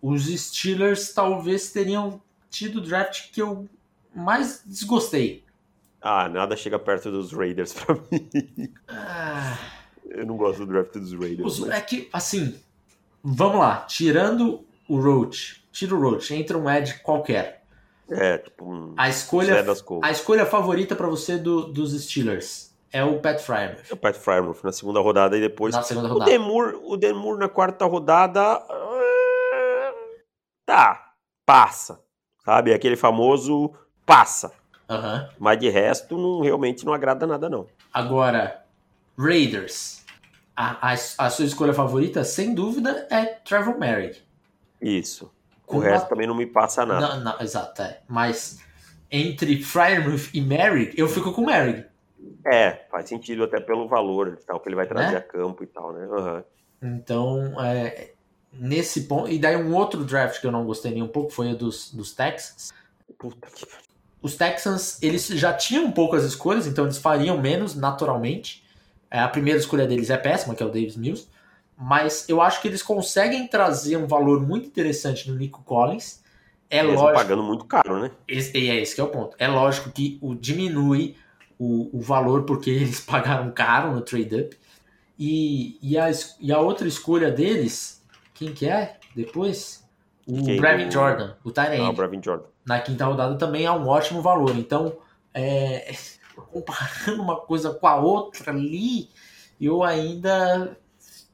[0.00, 3.68] os Steelers talvez teriam tido o draft que eu
[4.14, 5.44] mais desgostei.
[6.00, 8.72] Ah, nada chega perto dos Raiders pra mim.
[8.88, 9.58] Ah,
[10.06, 11.46] eu não gosto do draft dos Raiders.
[11.46, 11.70] Os, mas...
[11.70, 12.58] É que, assim,
[13.22, 17.60] vamos lá, tirando o Roach, tira o Roach, entra um Ed qualquer.
[18.08, 19.64] É, tipo um a escolha,
[20.02, 23.82] a escolha favorita para você do, dos Steelers é o Pat Frymouth.
[23.90, 25.74] É o Pat Frymouth na segunda rodada e depois.
[25.74, 26.30] Na segunda rodada.
[26.30, 28.60] O Demur, o Demur na quarta rodada.
[30.66, 31.14] Tá,
[31.44, 32.00] passa.
[32.44, 32.72] Sabe?
[32.72, 33.72] Aquele famoso
[34.04, 34.52] passa.
[34.88, 35.28] Uhum.
[35.38, 37.66] Mas de resto, não, realmente não agrada nada, não.
[37.92, 38.64] Agora,
[39.16, 40.04] Raiders.
[40.56, 44.20] a, a, a, sua escolha favorita, sem dúvida, é Trevor Merrick.
[44.80, 45.32] Isso.
[45.64, 47.16] Com o resto também não me passa nada.
[47.16, 48.00] Não, não, exato, é.
[48.08, 48.60] Mas
[49.10, 51.89] entre Fryermuth e Merrick, eu fico com Merrick.
[52.44, 55.18] É, faz sentido até pelo valor tal, que ele vai trazer né?
[55.18, 56.06] a campo e tal, né?
[56.06, 56.42] Uhum.
[56.82, 58.12] Então, é,
[58.52, 59.30] nesse ponto.
[59.30, 61.92] E daí um outro draft que eu não gostei nem um pouco foi o dos,
[61.92, 62.72] dos Texans.
[63.18, 63.66] Puta que.
[64.22, 68.64] Os Texans, eles já tinham poucas escolhas, então eles fariam menos naturalmente.
[69.10, 71.26] É, a primeira escolha deles é péssima, que é o Davis Mills.
[71.76, 76.22] Mas eu acho que eles conseguem trazer um valor muito interessante no Nico Collins.
[76.68, 77.18] É Mesmo lógico.
[77.18, 78.10] pagando muito caro, né?
[78.28, 79.34] Esse, e é esse que é o ponto.
[79.38, 81.16] É lógico que o diminui
[81.60, 84.58] o, o valor porque eles pagaram caro no trade-up.
[85.18, 88.02] E, e, a, e a outra escolha deles,
[88.32, 89.86] quem que é depois?
[90.26, 90.58] O quem?
[90.58, 91.80] Brevin Jordan, o Tyrant.
[91.80, 92.46] Ah, o Brevin Jordan.
[92.64, 94.56] Na quinta rodada também é um ótimo valor.
[94.56, 94.96] Então,
[95.34, 95.94] é,
[96.50, 99.10] comparando uma coisa com a outra ali,
[99.60, 100.74] eu ainda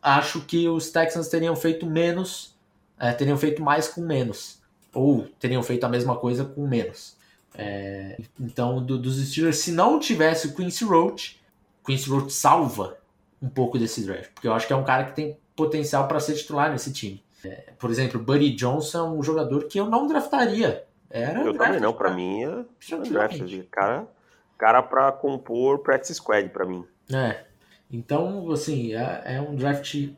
[0.03, 2.59] acho que os Texans teriam feito menos,
[2.99, 4.61] é, teriam feito mais com menos.
[4.93, 7.16] Ou teriam feito a mesma coisa com menos.
[7.59, 11.41] É, então, do, dos Steelers, se não tivesse o Quincy Roach,
[11.85, 12.99] Quincy Roach salva
[13.41, 16.21] um pouco desse draft, porque eu acho que é um cara que tem potencial para
[16.21, 17.23] ser titular nesse time.
[17.45, 20.85] É, por exemplo, Buddy Johnson é um jogador que eu não draftaria.
[21.09, 22.65] Era eu também não, para mim é
[23.09, 23.41] draft.
[23.71, 24.07] Cara,
[24.59, 26.85] cara para compor practice squad para mim.
[27.13, 27.45] É.
[27.91, 30.11] Então, assim, é, é um draft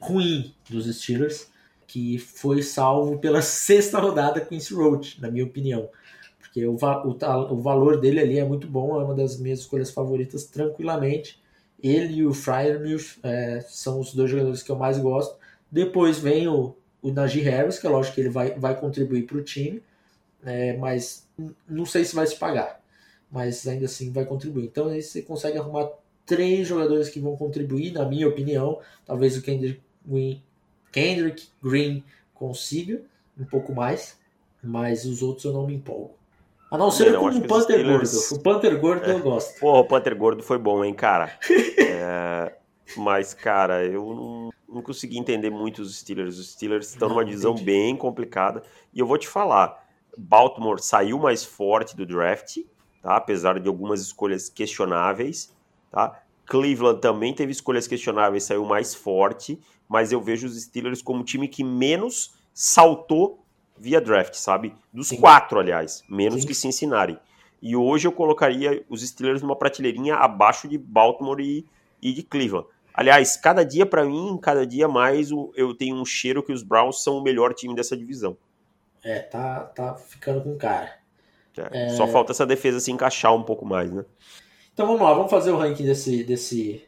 [0.00, 1.50] ruim dos Steelers
[1.86, 5.88] que foi salvo pela sexta rodada Quincy Roach, na minha opinião
[6.52, 9.90] porque o, o, o valor dele ali é muito bom, é uma das minhas escolhas
[9.90, 11.40] favoritas tranquilamente.
[11.82, 15.34] Ele e o Fryermuth é, são os dois jogadores que eu mais gosto.
[15.70, 19.38] Depois vem o, o Najee Harris, que é lógico que ele vai, vai contribuir para
[19.38, 19.82] o time,
[20.44, 21.26] é, mas
[21.66, 22.82] não sei se vai se pagar,
[23.30, 24.66] mas ainda assim vai contribuir.
[24.66, 25.90] Então aí você consegue arrumar
[26.26, 28.78] três jogadores que vão contribuir, na minha opinião.
[29.06, 30.42] Talvez o Kendrick Green,
[30.92, 33.00] Kendrick Green consiga
[33.40, 34.18] um pouco mais,
[34.62, 36.21] mas os outros eu não me empolgo.
[36.72, 38.14] A não ser com o Panther Steelers...
[38.14, 38.34] Gordo.
[38.34, 39.12] O Panther Gordo é.
[39.12, 39.60] eu gosto.
[39.60, 41.38] Pô, o Panther Gordo foi bom, hein, cara?
[41.78, 42.56] é...
[42.96, 46.38] Mas, cara, eu não, não consegui entender muito os Steelers.
[46.38, 47.66] Os Steelers estão não, numa divisão entendi.
[47.66, 48.62] bem complicada.
[48.90, 52.60] E eu vou te falar, Baltimore saiu mais forte do draft,
[53.02, 53.16] tá?
[53.16, 55.54] apesar de algumas escolhas questionáveis.
[55.90, 56.22] Tá?
[56.46, 61.24] Cleveland também teve escolhas questionáveis, saiu mais forte, mas eu vejo os Steelers como o
[61.24, 63.41] time que menos saltou
[63.82, 64.72] via draft, sabe?
[64.92, 65.16] Dos Sim.
[65.16, 66.46] quatro, aliás, menos Sim.
[66.46, 67.18] que Cincinnati.
[67.60, 71.66] E hoje eu colocaria os Steelers numa prateleirinha abaixo de Baltimore e,
[72.00, 72.68] e de Cleveland.
[72.94, 77.02] Aliás, cada dia para mim, cada dia mais, eu tenho um cheiro que os Browns
[77.02, 78.36] são o melhor time dessa divisão.
[79.02, 80.92] É, tá, tá ficando com cara.
[81.56, 81.88] É, é...
[81.90, 84.04] Só falta essa defesa se encaixar um pouco mais, né?
[84.72, 86.84] Então vamos lá, vamos fazer o ranking desse, desse,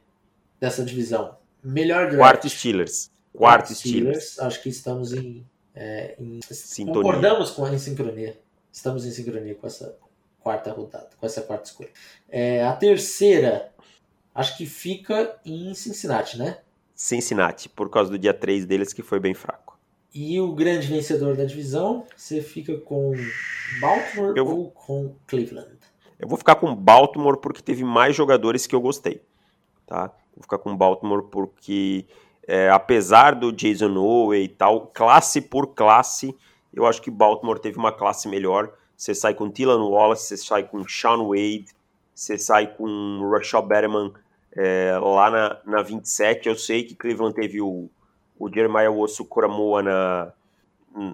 [0.60, 1.36] dessa divisão.
[1.62, 2.18] Melhor draft.
[2.18, 3.10] Quarto Steelers.
[3.32, 4.24] Quarto, Quarto Steelers.
[4.24, 4.38] Steelers.
[4.38, 5.44] Acho que estamos em
[5.74, 6.40] é, em,
[6.86, 8.38] concordamos com em sincronia.
[8.72, 9.96] Estamos em sincronia com essa
[10.40, 11.90] quarta rodada, com essa quarta escolha.
[12.28, 13.72] É, a terceira,
[14.34, 16.58] acho que fica em Cincinnati, né?
[16.94, 19.76] Cincinnati, por causa do dia 3 deles que foi bem fraco.
[20.14, 23.12] E o grande vencedor da divisão, você fica com
[23.80, 25.76] Baltimore eu ou com Cleveland?
[26.20, 29.20] Eu vou ficar com Baltimore porque teve mais jogadores que eu gostei.
[29.84, 30.14] Tá?
[30.34, 32.06] Vou ficar com Baltimore porque
[32.46, 36.36] é, apesar do Jason Owe e tal, classe por classe,
[36.72, 38.72] eu acho que Baltimore teve uma classe melhor.
[38.96, 41.66] Você sai com Dylan Wallace, você sai com Sean Wade,
[42.14, 44.12] você sai com Rashad Batman
[44.56, 46.48] é, lá na, na 27.
[46.48, 47.88] Eu sei que Cleveland teve o,
[48.38, 50.32] o Jeremiah Osso Coramoa na,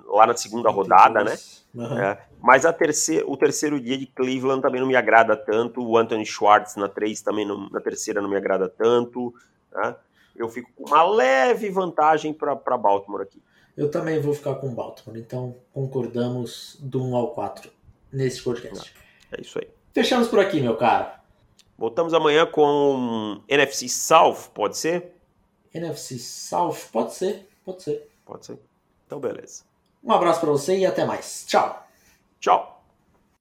[0.09, 1.37] lá na segunda rodada, né?
[1.75, 1.99] Uhum.
[1.99, 5.83] É, mas a terceira, o terceiro dia de Cleveland também não me agrada tanto.
[5.83, 9.33] O Anthony Schwartz na 3 também não, na terceira não me agrada tanto.
[9.73, 9.95] Né?
[10.41, 13.43] Eu fico com uma leve vantagem para Baltimore aqui.
[13.77, 17.71] Eu também vou ficar com Baltimore, então concordamos do 1 ao 4
[18.13, 18.95] nesse podcast.
[19.33, 19.69] É isso aí.
[19.93, 21.09] Fechamos por aqui, meu caro.
[21.79, 25.15] Voltamos amanhã com NFC South, pode ser?
[25.73, 28.09] NFC South, pode ser, pode ser.
[28.27, 28.59] Pode ser.
[29.07, 29.65] Então, beleza.
[30.03, 31.45] Um abraço para você e até mais.
[31.47, 31.87] Tchau.
[32.39, 32.80] Tchau.